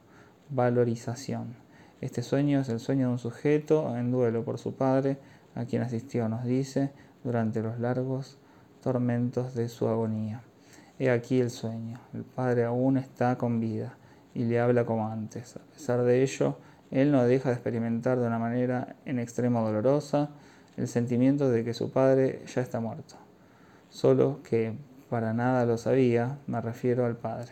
[0.49, 1.55] valorización.
[2.01, 5.17] Este sueño es el sueño de un sujeto en duelo por su padre,
[5.55, 6.91] a quien asistió, nos dice,
[7.23, 8.37] durante los largos
[8.81, 10.43] tormentos de su agonía.
[10.99, 11.99] He aquí el sueño.
[12.13, 13.97] El padre aún está con vida
[14.33, 15.55] y le habla como antes.
[15.55, 16.57] A pesar de ello,
[16.91, 20.31] él no deja de experimentar de una manera en extremo dolorosa
[20.75, 23.22] el sentimiento de que su padre ya está muerto.
[23.93, 24.73] Solo que
[25.07, 27.51] para nada lo sabía, me refiero al padre.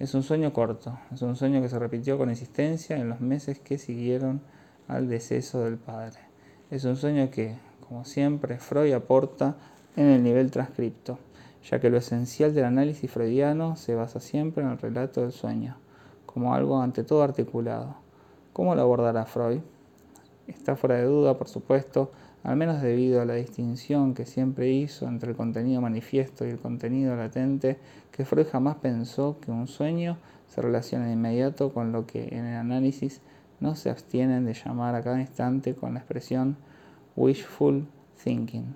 [0.00, 3.60] Es un sueño corto, es un sueño que se repitió con insistencia en los meses
[3.60, 4.40] que siguieron
[4.88, 6.18] al deceso del padre.
[6.72, 9.54] Es un sueño que, como siempre, Freud aporta
[9.94, 11.20] en el nivel transcripto,
[11.62, 15.76] ya que lo esencial del análisis freudiano se basa siempre en el relato del sueño,
[16.26, 17.94] como algo ante todo articulado.
[18.52, 19.60] ¿Cómo lo abordará Freud?
[20.48, 22.10] Está fuera de duda, por supuesto,
[22.44, 26.58] al menos debido a la distinción que siempre hizo entre el contenido manifiesto y el
[26.58, 27.78] contenido latente,
[28.10, 32.44] que Freud jamás pensó que un sueño se relaciona de inmediato con lo que en
[32.44, 33.20] el análisis
[33.60, 36.56] no se abstienen de llamar a cada instante con la expresión
[37.14, 37.86] wishful
[38.22, 38.74] thinking,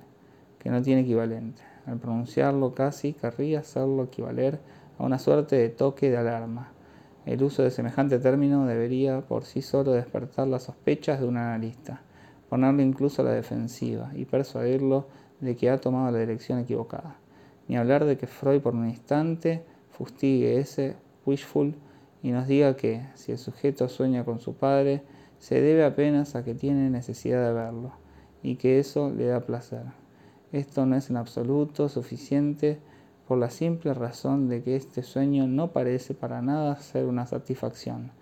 [0.61, 1.63] que no tiene equivalente.
[1.87, 4.61] Al pronunciarlo casi querría hacerlo equivaler
[4.99, 6.71] a una suerte de toque de alarma.
[7.25, 12.03] El uso de semejante término debería por sí solo despertar las sospechas de un analista
[12.49, 15.07] ponerlo incluso a la defensiva y persuadirlo
[15.41, 17.17] de que ha tomado la dirección equivocada.
[17.69, 21.75] Ni hablar de que Freud por un instante fustigue ese wishful
[22.23, 25.03] y nos diga que, si el sujeto sueña con su padre,
[25.39, 27.93] se debe apenas a que tiene necesidad de verlo
[28.43, 29.83] y que eso le da placer.
[30.53, 32.79] Esto no es en absoluto suficiente
[33.27, 38.13] por la simple razón de que este sueño no parece para nada ser una satisfacción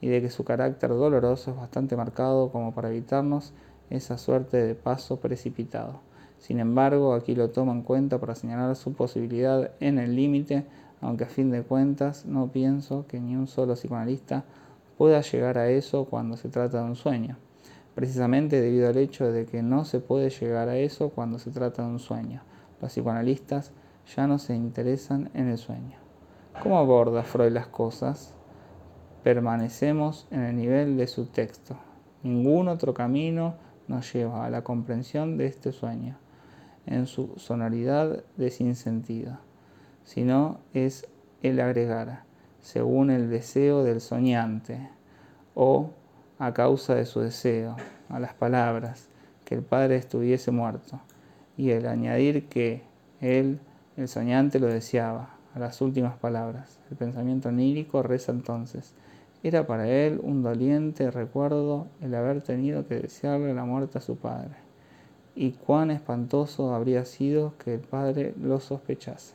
[0.00, 3.52] y de que su carácter doloroso es bastante marcado como para evitarnos
[3.90, 6.00] esa suerte de paso precipitado.
[6.38, 10.64] Sin embargo, aquí lo toma en cuenta para señalar su posibilidad en el límite,
[11.02, 14.44] aunque a fin de cuentas no pienso que ni un solo psicoanalista
[14.96, 17.36] pueda llegar a eso cuando se trata de un sueño,
[17.94, 21.82] precisamente debido al hecho de que no se puede llegar a eso cuando se trata
[21.82, 22.42] de un sueño.
[22.80, 23.72] Los psicoanalistas
[24.16, 25.98] ya no se interesan en el sueño.
[26.62, 28.34] ¿Cómo aborda Freud las cosas?
[29.22, 31.76] Permanecemos en el nivel de su texto.
[32.22, 33.54] Ningún otro camino
[33.90, 36.16] nos lleva a la comprensión de este sueño
[36.86, 39.38] en su sonoridad de sinsentido,
[40.04, 41.08] sino es
[41.42, 42.22] el agregar,
[42.60, 44.88] según el deseo del soñante,
[45.54, 45.90] o
[46.38, 47.76] a causa de su deseo,
[48.08, 49.08] a las palabras,
[49.44, 51.00] que el Padre estuviese muerto,
[51.56, 52.84] y el añadir que
[53.20, 53.58] él,
[53.96, 56.78] el soñante, lo deseaba, a las últimas palabras.
[56.92, 58.94] El pensamiento onírico reza entonces,
[59.42, 64.16] era para él un doliente recuerdo el haber tenido que desearle la muerte a su
[64.16, 64.54] padre,
[65.34, 69.34] y cuán espantoso habría sido que el padre lo sospechase.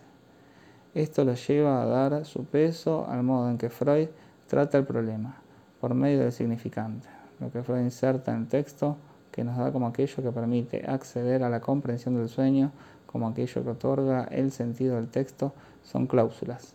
[0.94, 4.10] Esto lo lleva a dar su peso al modo en que Freud
[4.48, 5.42] trata el problema,
[5.82, 7.08] por medio del significante,
[7.40, 8.98] lo que Freud inserta en el texto,
[9.32, 12.72] que nos da como aquello que permite acceder a la comprensión del sueño,
[13.08, 15.52] como aquello que otorga el sentido del texto,
[15.84, 16.75] son cláusulas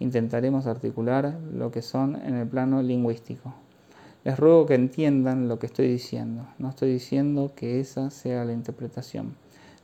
[0.00, 3.54] intentaremos articular lo que son en el plano lingüístico.
[4.24, 6.46] Les ruego que entiendan lo que estoy diciendo.
[6.58, 9.34] No estoy diciendo que esa sea la interpretación.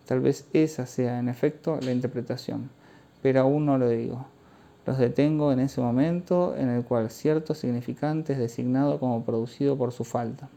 [0.07, 2.71] Tal vez esa sea en efecto la interpretación,
[3.23, 4.27] pero aún no lo digo.
[4.87, 9.93] Los detengo en ese momento en el cual cierto significante es designado como producido por
[9.93, 10.49] su falta.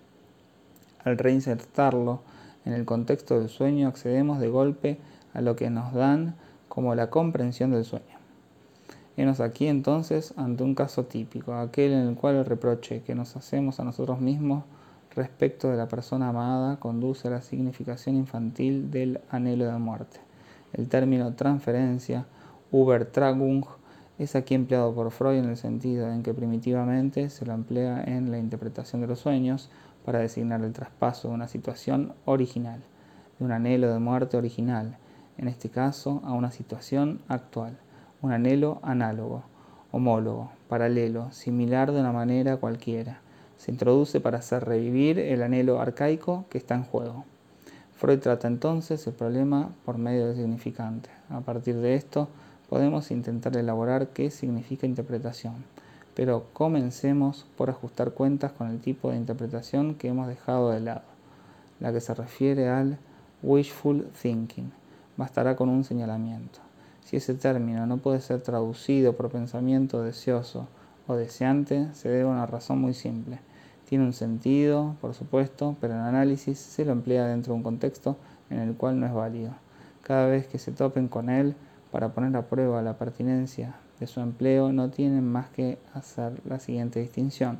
[1.03, 2.21] Al reinsertarlo
[2.65, 4.97] en el contexto del sueño accedemos de golpe
[5.33, 6.35] a lo que nos dan
[6.69, 8.12] como la comprensión del sueño.
[9.15, 13.35] Henos aquí entonces ante un caso típico, aquel en el cual el reproche que nos
[13.35, 14.63] hacemos a nosotros mismos
[15.15, 20.19] respecto de la persona amada conduce a la significación infantil del anhelo de muerte.
[20.73, 22.25] El término transferencia,
[22.71, 23.65] Übertragung,
[24.17, 28.31] es aquí empleado por Freud en el sentido en que primitivamente se lo emplea en
[28.31, 29.69] la interpretación de los sueños
[30.03, 32.81] para designar el traspaso de una situación original,
[33.37, 34.97] de un anhelo de muerte original,
[35.37, 37.77] en este caso a una situación actual
[38.23, 39.43] un anhelo análogo,
[39.91, 43.19] homólogo, paralelo, similar de una manera cualquiera.
[43.57, 47.25] Se introduce para hacer revivir el anhelo arcaico que está en juego.
[47.97, 51.09] Freud trata entonces el problema por medio del significante.
[51.29, 52.29] A partir de esto
[52.69, 55.65] podemos intentar elaborar qué significa interpretación.
[56.15, 61.03] Pero comencemos por ajustar cuentas con el tipo de interpretación que hemos dejado de lado,
[61.81, 62.97] la que se refiere al
[63.41, 64.71] wishful thinking.
[65.17, 66.59] Bastará con un señalamiento.
[67.05, 70.67] Si ese término no puede ser traducido por pensamiento deseoso
[71.05, 73.39] o deseante, se debe a una razón muy simple.
[73.87, 78.17] Tiene un sentido, por supuesto, pero en análisis se lo emplea dentro de un contexto
[78.49, 79.51] en el cual no es válido.
[80.01, 81.55] Cada vez que se topen con él
[81.91, 86.59] para poner a prueba la pertinencia de su empleo, no tienen más que hacer la
[86.59, 87.59] siguiente distinción.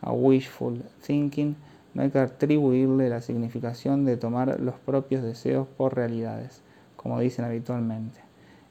[0.00, 1.56] A wishful thinking
[1.94, 6.62] no hay que atribuirle la significación de tomar los propios deseos por realidades,
[6.96, 8.27] como dicen habitualmente.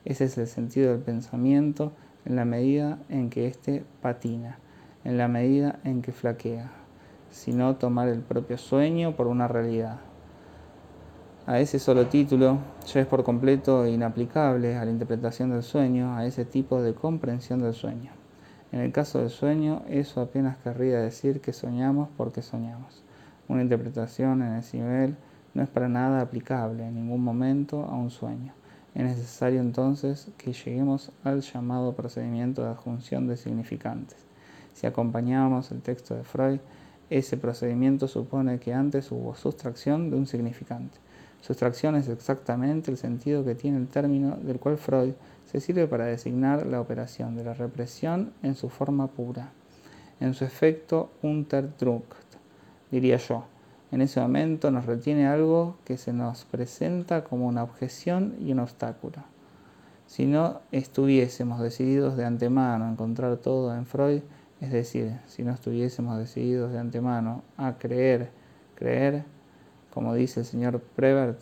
[0.07, 1.91] Ese es el sentido del pensamiento
[2.23, 4.57] en la medida en que éste patina,
[5.03, 6.71] en la medida en que flaquea,
[7.29, 9.99] sino tomar el propio sueño por una realidad.
[11.45, 16.25] A ese solo título ya es por completo inaplicable a la interpretación del sueño, a
[16.25, 18.11] ese tipo de comprensión del sueño.
[18.71, 23.03] En el caso del sueño, eso apenas querría decir que soñamos porque soñamos.
[23.49, 25.17] Una interpretación en ese nivel
[25.53, 28.53] no es para nada aplicable en ningún momento a un sueño.
[28.97, 34.17] Es necesario entonces que lleguemos al llamado procedimiento de adjunción de significantes.
[34.73, 36.59] Si acompañamos el texto de Freud,
[37.11, 40.97] ese procedimiento supone que antes hubo sustracción de un significante
[41.41, 45.13] Sustracción es exactamente el sentido que tiene el término del cual Freud
[45.45, 49.51] se sirve para designar la operación de la represión en su forma pura,
[50.19, 52.15] en su efecto Unterdruck,
[52.89, 53.45] diría yo.
[53.91, 58.59] En ese momento nos retiene algo que se nos presenta como una objeción y un
[58.59, 59.23] obstáculo.
[60.07, 64.21] Si no estuviésemos decididos de antemano a encontrar todo en Freud,
[64.59, 68.31] es decir, si no estuviésemos decididos de antemano a creer,
[68.75, 69.23] creer,
[69.93, 71.39] como dice el señor Prevert,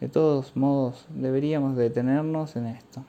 [0.00, 3.04] de todos modos deberíamos detenernos en esto,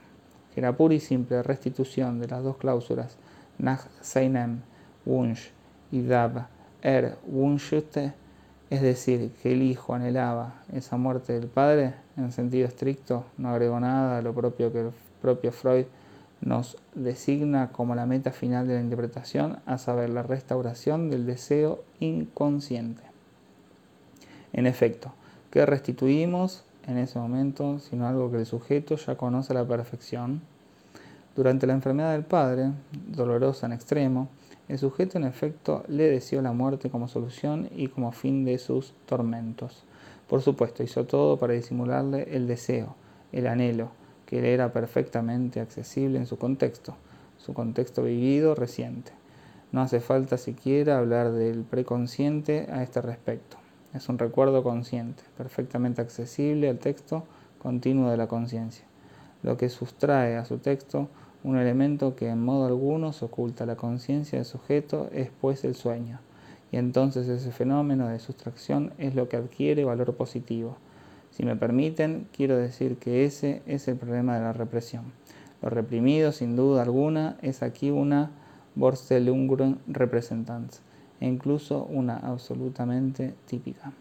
[0.54, 3.18] que la pura y simple restitución de las dos cláusulas
[3.58, 4.62] nach seinem
[5.06, 5.52] Wunsch
[5.92, 6.48] y dab
[6.82, 8.14] er wünschte,
[8.72, 13.78] es decir, que el hijo anhelaba esa muerte del padre, en sentido estricto, no agregó
[13.82, 14.92] nada a lo propio que el
[15.22, 15.86] propio Freud
[16.40, 21.84] nos designa como la meta final de la interpretación, a saber, la restauración del deseo
[22.00, 23.04] inconsciente.
[24.54, 25.12] En efecto,
[25.52, 30.42] ¿qué restituimos en ese momento, sino algo que el sujeto ya conoce a la perfección?
[31.36, 32.72] Durante la enfermedad del padre,
[33.10, 34.30] dolorosa en extremo,
[34.72, 38.94] el sujeto en efecto le deseó la muerte como solución y como fin de sus
[39.06, 39.84] tormentos.
[40.30, 42.96] Por supuesto, hizo todo para disimularle el deseo,
[43.34, 43.92] el anhelo,
[44.26, 46.96] que le era perfectamente accesible en su contexto,
[47.38, 49.12] su contexto vivido reciente.
[49.74, 53.58] No hace falta siquiera hablar del preconsciente a este respecto.
[53.94, 57.26] Es un recuerdo consciente, perfectamente accesible al texto
[57.60, 58.86] continuo de la conciencia,
[59.44, 61.10] lo que sustrae a su texto
[61.44, 65.76] un elemento que en modo alguno se oculta la conciencia del sujeto es pues el
[65.76, 66.20] sueño,
[66.72, 70.78] y entonces ese fenómeno de sustracción es lo que adquiere valor positivo.
[71.32, 75.14] Si me permiten, quiero decir que ese es el problema de la represión.
[75.62, 78.32] Lo reprimido, sin duda alguna, es aquí una
[78.76, 80.82] Vorstellung Repräsentanz,
[81.20, 83.94] e incluso una absolutamente típica.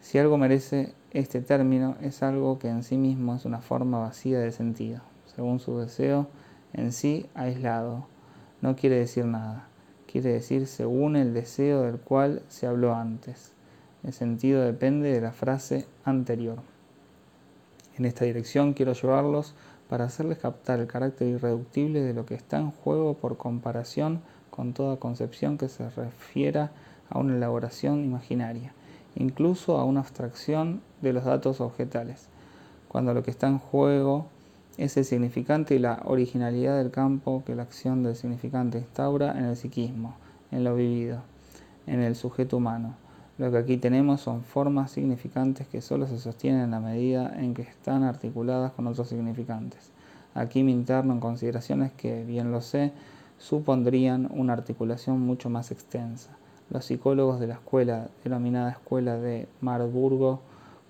[0.00, 4.40] Si algo merece este término, es algo que en sí mismo es una forma vacía
[4.40, 6.28] de sentido según su deseo,
[6.72, 8.06] en sí aislado.
[8.60, 9.66] No quiere decir nada,
[10.10, 13.52] quiere decir según el deseo del cual se habló antes.
[14.02, 16.58] El sentido depende de la frase anterior.
[17.96, 19.54] En esta dirección quiero llevarlos
[19.88, 24.20] para hacerles captar el carácter irreductible de lo que está en juego por comparación
[24.50, 26.72] con toda concepción que se refiera
[27.10, 28.72] a una elaboración imaginaria,
[29.14, 32.28] incluso a una abstracción de los datos objetales,
[32.88, 34.26] cuando lo que está en juego
[34.76, 39.44] es el significante y la originalidad del campo que la acción del significante instaura en
[39.44, 40.14] el psiquismo,
[40.50, 41.22] en lo vivido,
[41.86, 42.96] en el sujeto humano.
[43.38, 47.54] Lo que aquí tenemos son formas significantes que solo se sostienen en la medida en
[47.54, 49.90] que están articuladas con otros significantes.
[50.34, 52.92] Aquí me interno en consideraciones que, bien lo sé,
[53.38, 56.30] supondrían una articulación mucho más extensa.
[56.70, 60.40] Los psicólogos de la escuela, denominada Escuela de Marburgo,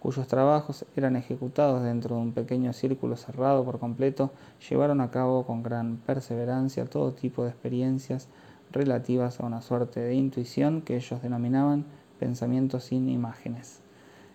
[0.04, 4.32] cuyos trabajos eran ejecutados dentro de un pequeño círculo cerrado por completo,
[4.68, 8.28] llevaron a cabo con gran perseverancia todo tipo de experiencias
[8.70, 11.86] relativas a una suerte de intuición que ellos denominaban
[12.18, 13.80] pensamiento sin imágenes.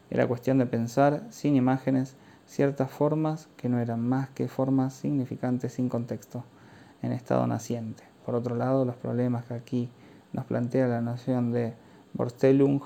[0.09, 2.15] Era cuestión de pensar sin imágenes
[2.47, 6.45] ciertas formas que no eran más que formas significantes sin contexto,
[7.03, 8.01] en estado naciente.
[8.25, 9.89] Por otro lado, los problemas que aquí
[10.33, 11.75] nos plantea la noción de
[12.15, 12.81] Vorstellung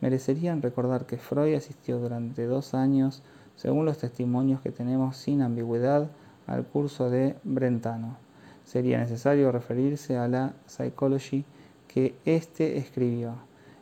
[0.00, 3.22] merecerían recordar que Freud asistió durante dos años,
[3.56, 6.08] según los testimonios que tenemos sin ambigüedad,
[6.46, 8.16] al curso de Brentano.
[8.64, 11.44] Sería necesario referirse a la Psychology
[11.86, 13.34] que éste escribió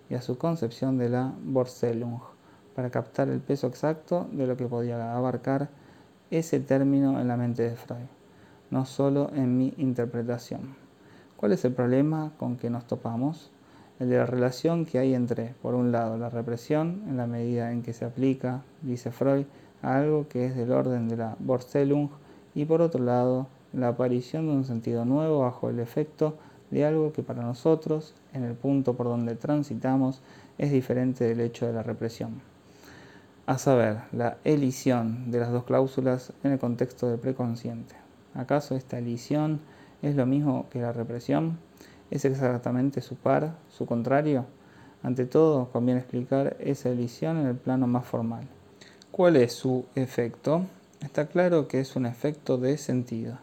[0.08, 2.20] y a su concepción de la Vorstellung
[2.74, 5.70] para captar el peso exacto de lo que podía abarcar
[6.30, 8.06] ese término en la mente de Freud,
[8.70, 10.76] no solo en mi interpretación.
[11.36, 13.50] ¿Cuál es el problema con que nos topamos?
[13.98, 17.72] El de la relación que hay entre, por un lado, la represión, en la medida
[17.72, 19.46] en que se aplica, dice Freud,
[19.82, 22.10] a algo que es del orden de la Vorstellung,
[22.54, 26.36] y por otro lado, la aparición de un sentido nuevo bajo el efecto
[26.70, 30.20] de algo que para nosotros, en el punto por donde transitamos,
[30.58, 32.40] es diferente del hecho de la represión.
[33.46, 37.94] A saber, la elisión de las dos cláusulas en el contexto del preconsciente.
[38.34, 39.60] ¿Acaso esta elisión
[40.02, 41.58] es lo mismo que la represión?
[42.10, 44.46] ¿Es exactamente su par, su contrario?
[45.02, 48.46] Ante todo, conviene explicar esa elisión en el plano más formal.
[49.10, 50.66] ¿Cuál es su efecto?
[51.00, 53.38] Está claro que es un efecto de sentido.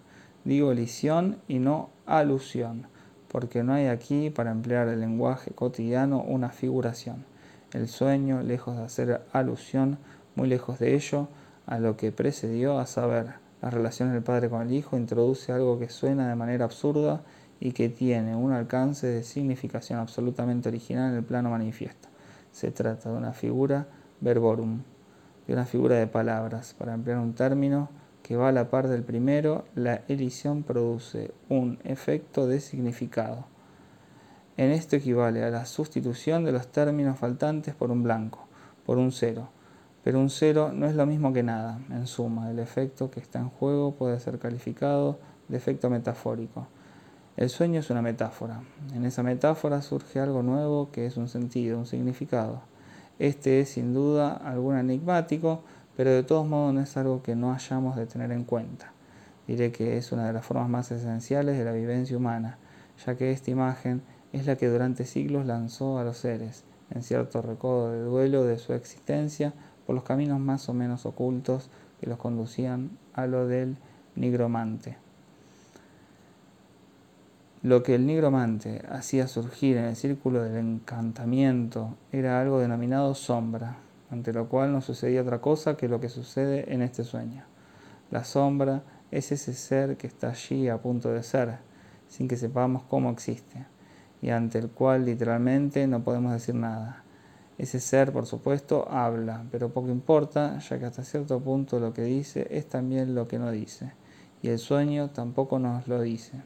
[0.46, 2.88] Digo elisión y no alusión,
[3.28, 7.26] porque no hay aquí, para emplear el lenguaje cotidiano, una figuración.
[7.74, 9.98] El sueño, lejos de hacer alusión,
[10.36, 11.28] muy lejos de ello,
[11.66, 15.80] a lo que precedió, a saber, la relación del padre con el hijo, introduce algo
[15.80, 17.24] que suena de manera absurda
[17.64, 22.10] y que tiene un alcance de significación absolutamente original en el plano manifiesto.
[22.52, 23.88] Se trata de una figura
[24.20, 24.82] verborum.
[25.48, 26.76] de una figura de palabras.
[26.78, 27.88] Para emplear un término
[28.22, 33.46] que va a la par del primero, la elisión produce un efecto de significado.
[34.58, 38.46] En esto equivale a la sustitución de los términos faltantes por un blanco,
[38.86, 39.48] por un cero.
[40.04, 41.80] Pero un cero no es lo mismo que nada.
[41.90, 46.68] En suma, el efecto que está en juego puede ser calificado de efecto metafórico.
[47.36, 48.62] El sueño es una metáfora.
[48.94, 52.62] En esa metáfora surge algo nuevo que es un sentido, un significado.
[53.18, 55.64] Este es sin duda algo enigmático,
[55.98, 58.94] pero de todos modos no es algo que no hayamos de tener en cuenta.
[59.48, 62.60] Diré que es una de las formas más esenciales de la vivencia humana,
[63.04, 67.42] ya que esta imagen es la que durante siglos lanzó a los seres en cierto
[67.42, 69.54] recodo de duelo de su existencia
[69.88, 73.78] por los caminos más o menos ocultos que los conducían a lo del
[74.16, 74.98] nigromante.
[77.64, 83.78] Lo que el nigromante hacía surgir en el círculo del encantamiento era algo denominado sombra,
[84.12, 87.46] ante lo cual no sucedía otra cosa que lo que sucede en este sueño.
[88.12, 91.60] La sombra es ese ser que está allí a punto de ser,
[92.10, 93.66] sin que sepamos cómo existe,
[94.22, 97.06] y ante el cual literalmente no podemos decir nada.
[97.58, 102.04] Ese ser, por supuesto, habla, pero poco importa, ya que hasta cierto punto lo que
[102.04, 103.94] dice es también lo que no dice,
[104.42, 106.42] y el sueño tampoco nos lo dice.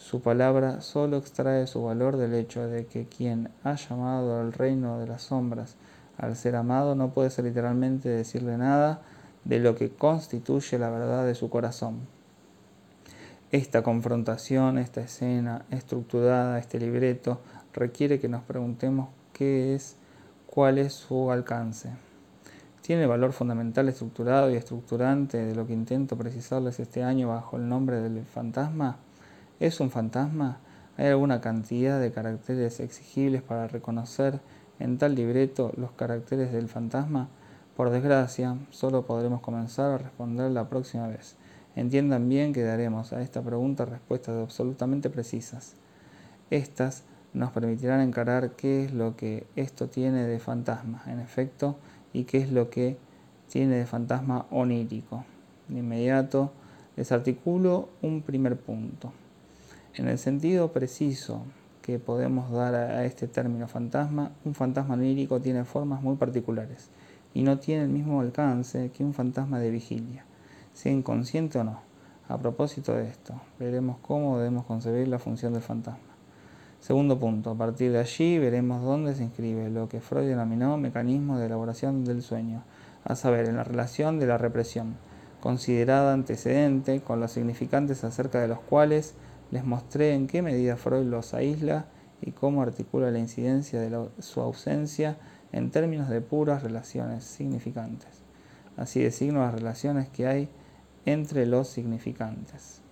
[0.00, 4.98] Su palabra solo extrae su valor del hecho de que quien ha llamado al reino
[4.98, 5.76] de las sombras
[6.16, 9.02] al ser amado no puede ser literalmente decirle nada
[9.44, 12.00] de lo que constituye la verdad de su corazón.
[13.52, 17.38] Esta confrontación, esta escena estructurada, este libreto,
[17.74, 19.96] requiere que nos preguntemos qué es,
[20.46, 21.90] cuál es su alcance.
[22.80, 27.68] ¿Tiene valor fundamental estructurado y estructurante de lo que intento precisarles este año bajo el
[27.68, 28.96] nombre del fantasma?
[29.60, 30.58] ¿Es un fantasma?
[30.96, 34.40] ¿Hay alguna cantidad de caracteres exigibles para reconocer
[34.78, 37.28] en tal libreto los caracteres del fantasma?
[37.76, 41.36] Por desgracia, solo podremos comenzar a responder la próxima vez.
[41.76, 45.74] Entiendan bien que daremos a esta pregunta respuestas absolutamente precisas.
[46.48, 47.02] Estas
[47.34, 51.76] nos permitirán encarar qué es lo que esto tiene de fantasma, en efecto,
[52.14, 52.96] y qué es lo que
[53.50, 55.26] tiene de fantasma onírico.
[55.68, 56.50] De inmediato
[56.96, 59.12] les articulo un primer punto.
[59.94, 61.42] En el sentido preciso
[61.82, 66.90] que podemos dar a este término fantasma, un fantasma lírico tiene formas muy particulares
[67.34, 70.24] y no tiene el mismo alcance que un fantasma de vigilia,
[70.74, 71.80] sea inconsciente o no.
[72.28, 75.98] A propósito de esto, veremos cómo debemos concebir la función del fantasma.
[76.78, 81.36] Segundo punto, a partir de allí veremos dónde se inscribe lo que Freud denominó mecanismo
[81.36, 82.62] de elaboración del sueño,
[83.04, 84.94] a saber, en la relación de la represión,
[85.40, 89.14] considerada antecedente con los significantes acerca de los cuales
[89.50, 91.86] les mostré en qué medida Freud los aísla
[92.22, 95.16] y cómo articula la incidencia de su ausencia
[95.52, 98.22] en términos de puras relaciones significantes.
[98.76, 100.48] Así designo las relaciones que hay
[101.04, 102.82] entre los significantes.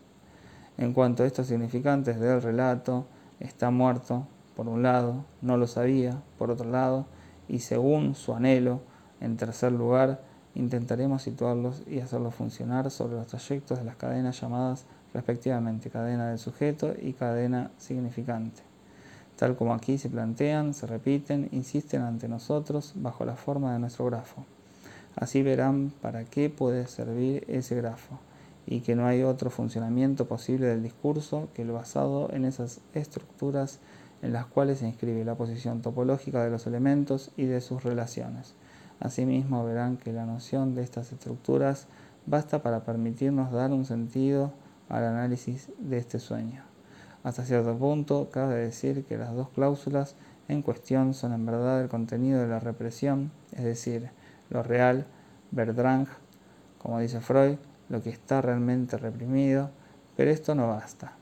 [0.77, 3.07] En cuanto a estos significantes del relato,
[3.41, 7.07] está muerto, por un lado, no lo sabía, por otro lado,
[7.49, 8.81] y según su anhelo,
[9.21, 10.23] en tercer lugar,
[10.55, 16.39] intentaremos situarlos y hacerlos funcionar sobre los trayectos de las cadenas llamadas respectivamente cadena del
[16.39, 18.63] sujeto y cadena significante.
[19.37, 24.07] Tal como aquí se plantean, se repiten, insisten ante nosotros bajo la forma de nuestro
[24.07, 24.45] grafo.
[25.15, 28.19] Así verán para qué puede servir ese grafo
[28.67, 33.79] y que no hay otro funcionamiento posible del discurso que el basado en esas estructuras
[34.23, 38.55] en las cuales se inscribe la posición topológica de los elementos y de sus relaciones.
[39.01, 41.87] Asimismo verán que la noción de estas estructuras
[42.27, 44.53] basta para permitirnos dar un sentido
[44.89, 46.63] al análisis de este sueño.
[47.25, 50.15] Hasta cierto punto, cabe decir que las dos cláusulas
[50.49, 54.11] en cuestión son en verdad el contenido de la represión, es decir,
[54.51, 55.07] lo real,
[55.51, 56.07] verdrang,
[56.79, 57.57] como dice Freud,
[57.89, 59.71] lo que está realmente reprimido,
[60.17, 61.13] pero esto no basta.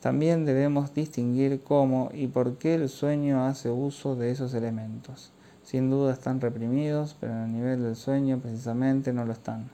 [0.00, 5.32] También debemos distinguir cómo y por qué el sueño hace uso de esos elementos.
[5.62, 9.70] Sin duda están reprimidos, pero en el nivel del sueño precisamente no lo están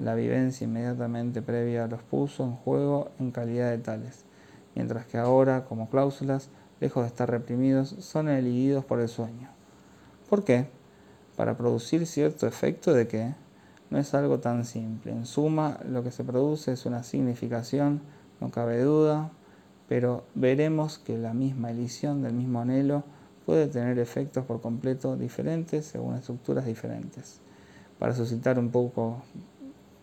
[0.00, 4.24] la vivencia inmediatamente previa los puso en juego en calidad de tales,
[4.74, 6.48] mientras que ahora, como cláusulas,
[6.80, 9.48] lejos de estar reprimidos, son eligidos por el sueño.
[10.28, 10.68] ¿Por qué?
[11.36, 13.34] Para producir cierto efecto de que
[13.90, 15.12] no es algo tan simple.
[15.12, 18.00] En suma, lo que se produce es una significación,
[18.40, 19.30] no cabe duda,
[19.88, 23.02] pero veremos que la misma elisión del mismo anhelo
[23.44, 27.40] puede tener efectos por completo diferentes según estructuras diferentes.
[27.98, 29.22] Para suscitar un poco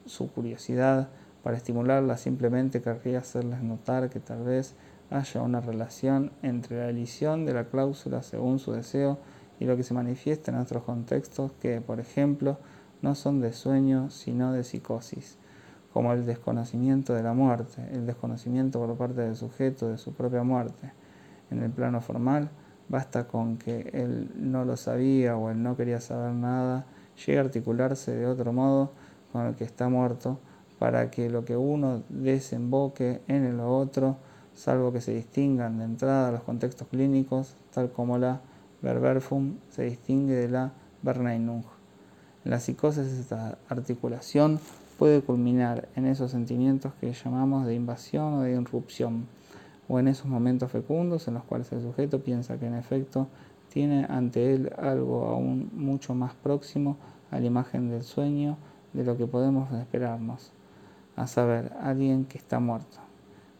[0.08, 1.10] su curiosidad,
[1.44, 4.76] para estimularla simplemente querría hacerles notar que tal vez
[5.10, 9.18] haya una relación entre la elisión de la cláusula según su deseo
[9.60, 12.58] y lo que se manifiesta en otros contextos que, por ejemplo,
[13.02, 15.38] no son de sueño, sino de psicosis,
[15.94, 20.44] como el desconocimiento de la muerte, el desconocimiento por parte del sujeto de su propia
[20.44, 20.92] muerte.
[21.50, 22.50] En el plano formal,
[22.90, 26.86] basta con que él no lo sabía o él no quería saber nada,
[27.26, 28.92] llegue a articularse de otro modo
[29.38, 30.40] con el que está muerto,
[30.80, 34.18] para que lo que uno desemboque en el otro,
[34.56, 38.42] salvo que se distingan de entrada los contextos clínicos, tal como la
[38.82, 40.72] Verberfum se distingue de la
[41.04, 41.64] Verneinung.
[42.46, 44.60] La psicosis esta articulación
[44.98, 49.28] puede culminar en esos sentimientos que llamamos de invasión o de irrupción,
[49.88, 53.28] o en esos momentos fecundos en los cuales el sujeto piensa que en efecto
[53.72, 56.98] tiene ante él algo aún mucho más próximo
[57.30, 58.58] a la imagen del sueño
[58.98, 60.52] de lo que podemos esperarnos,
[61.16, 62.98] a saber, alguien que está muerto.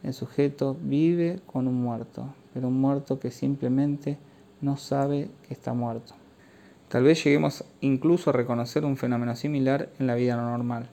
[0.02, 4.18] El sujeto vive con un muerto, pero un muerto que simplemente
[4.62, 6.16] no sabe que está muerto.
[6.90, 10.90] Tal vez lleguemos incluso a reconocer un fenómeno similar en la vida normal,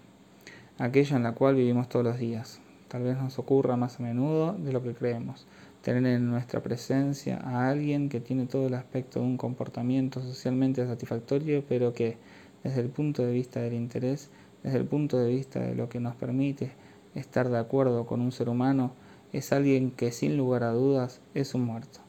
[0.79, 2.61] aquella en la cual vivimos todos los días.
[2.89, 5.47] Tal vez nos ocurra más a menudo de lo que creemos,
[5.81, 10.87] tener en nuestra presencia a alguien que tiene todo el aspecto de un comportamiento socialmente
[10.87, 12.19] satisfactorio, pero que,
[12.65, 14.31] desde el punto de vista del interés,
[14.65, 16.73] desde el punto de vista de lo que nos permite
[17.15, 18.93] estar de acuerdo con un ser humano,
[19.33, 22.01] es alguien que sin lugar a dudas es un muerto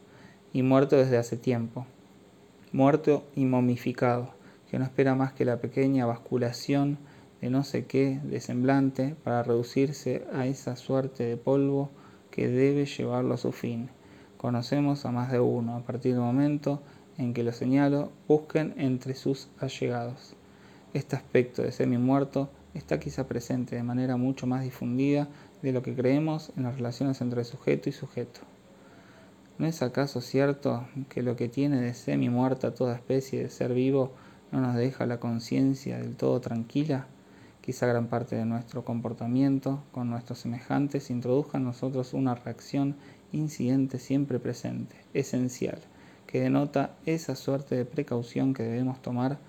[0.54, 1.86] y muerto desde hace tiempo,
[2.72, 4.30] muerto y momificado,
[4.72, 6.98] que no espera más que la pequeña basculación
[7.42, 11.90] de no sé qué de semblante para reducirse a esa suerte de polvo
[12.32, 13.90] que debe llevarlo a su fin.
[14.38, 16.82] Conocemos a más de uno a partir del momento
[17.18, 20.36] en que lo señalo, busquen entre sus allegados.
[20.96, 25.28] Este aspecto de semi-muerto está quizá presente de manera mucho más difundida
[25.62, 28.40] de lo que creemos en las relaciones entre sujeto y sujeto.
[29.58, 33.74] ¿No es acaso cierto que lo que tiene de semi muerta toda especie de ser
[33.74, 34.14] vivo
[34.54, 37.08] no nos deja la conciencia del todo tranquila?
[37.60, 42.96] Quizá gran parte de nuestro comportamiento con nuestros semejantes introduzca en nosotros una reacción
[43.34, 45.82] incidente siempre presente, esencial,
[46.26, 49.40] que denota esa suerte de precaución que debemos tomar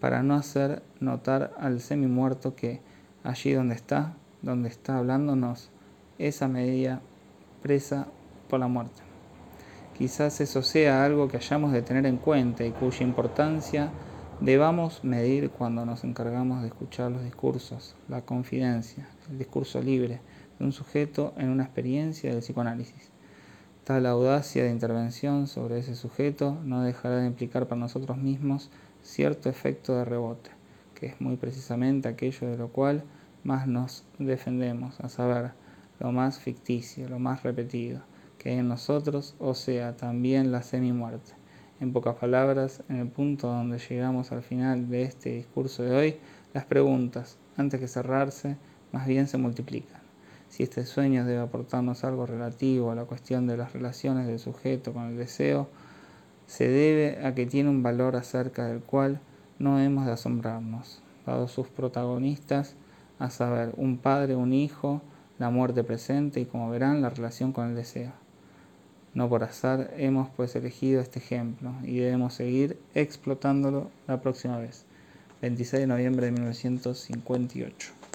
[0.00, 2.80] para no hacer notar al semi muerto que
[3.24, 5.70] allí donde está, donde está hablándonos,
[6.18, 7.00] esa media
[7.62, 8.06] presa
[8.48, 9.02] por la muerte.
[9.96, 13.90] Quizás eso sea algo que hayamos de tener en cuenta y cuya importancia
[14.40, 20.20] debamos medir cuando nos encargamos de escuchar los discursos, la confidencia, el discurso libre
[20.58, 23.10] de un sujeto en una experiencia del psicoanálisis.
[23.84, 28.70] Tal audacia de intervención sobre ese sujeto no dejará de implicar para nosotros mismos
[29.06, 30.50] cierto efecto de rebote,
[30.94, 33.04] que es muy precisamente aquello de lo cual
[33.44, 35.52] más nos defendemos, a saber,
[36.00, 38.02] lo más ficticio, lo más repetido
[38.46, 41.32] en nosotros, o sea, también la semi-muerte.
[41.80, 46.16] En pocas palabras, en el punto donde llegamos al final de este discurso de hoy,
[46.54, 48.56] las preguntas, antes que cerrarse,
[48.92, 50.00] más bien se multiplican.
[50.48, 54.92] Si este sueño debe aportarnos algo relativo a la cuestión de las relaciones del sujeto
[54.92, 55.68] con el deseo,
[56.46, 59.20] se debe a que tiene un valor acerca del cual
[59.58, 62.74] no hemos de asombrarnos, dado sus protagonistas,
[63.18, 65.00] a saber, un padre, un hijo,
[65.38, 68.12] la muerte presente y, como verán, la relación con el deseo.
[69.14, 74.84] No por azar hemos pues elegido este ejemplo y debemos seguir explotándolo la próxima vez.
[75.40, 78.05] 26 de noviembre de 1958.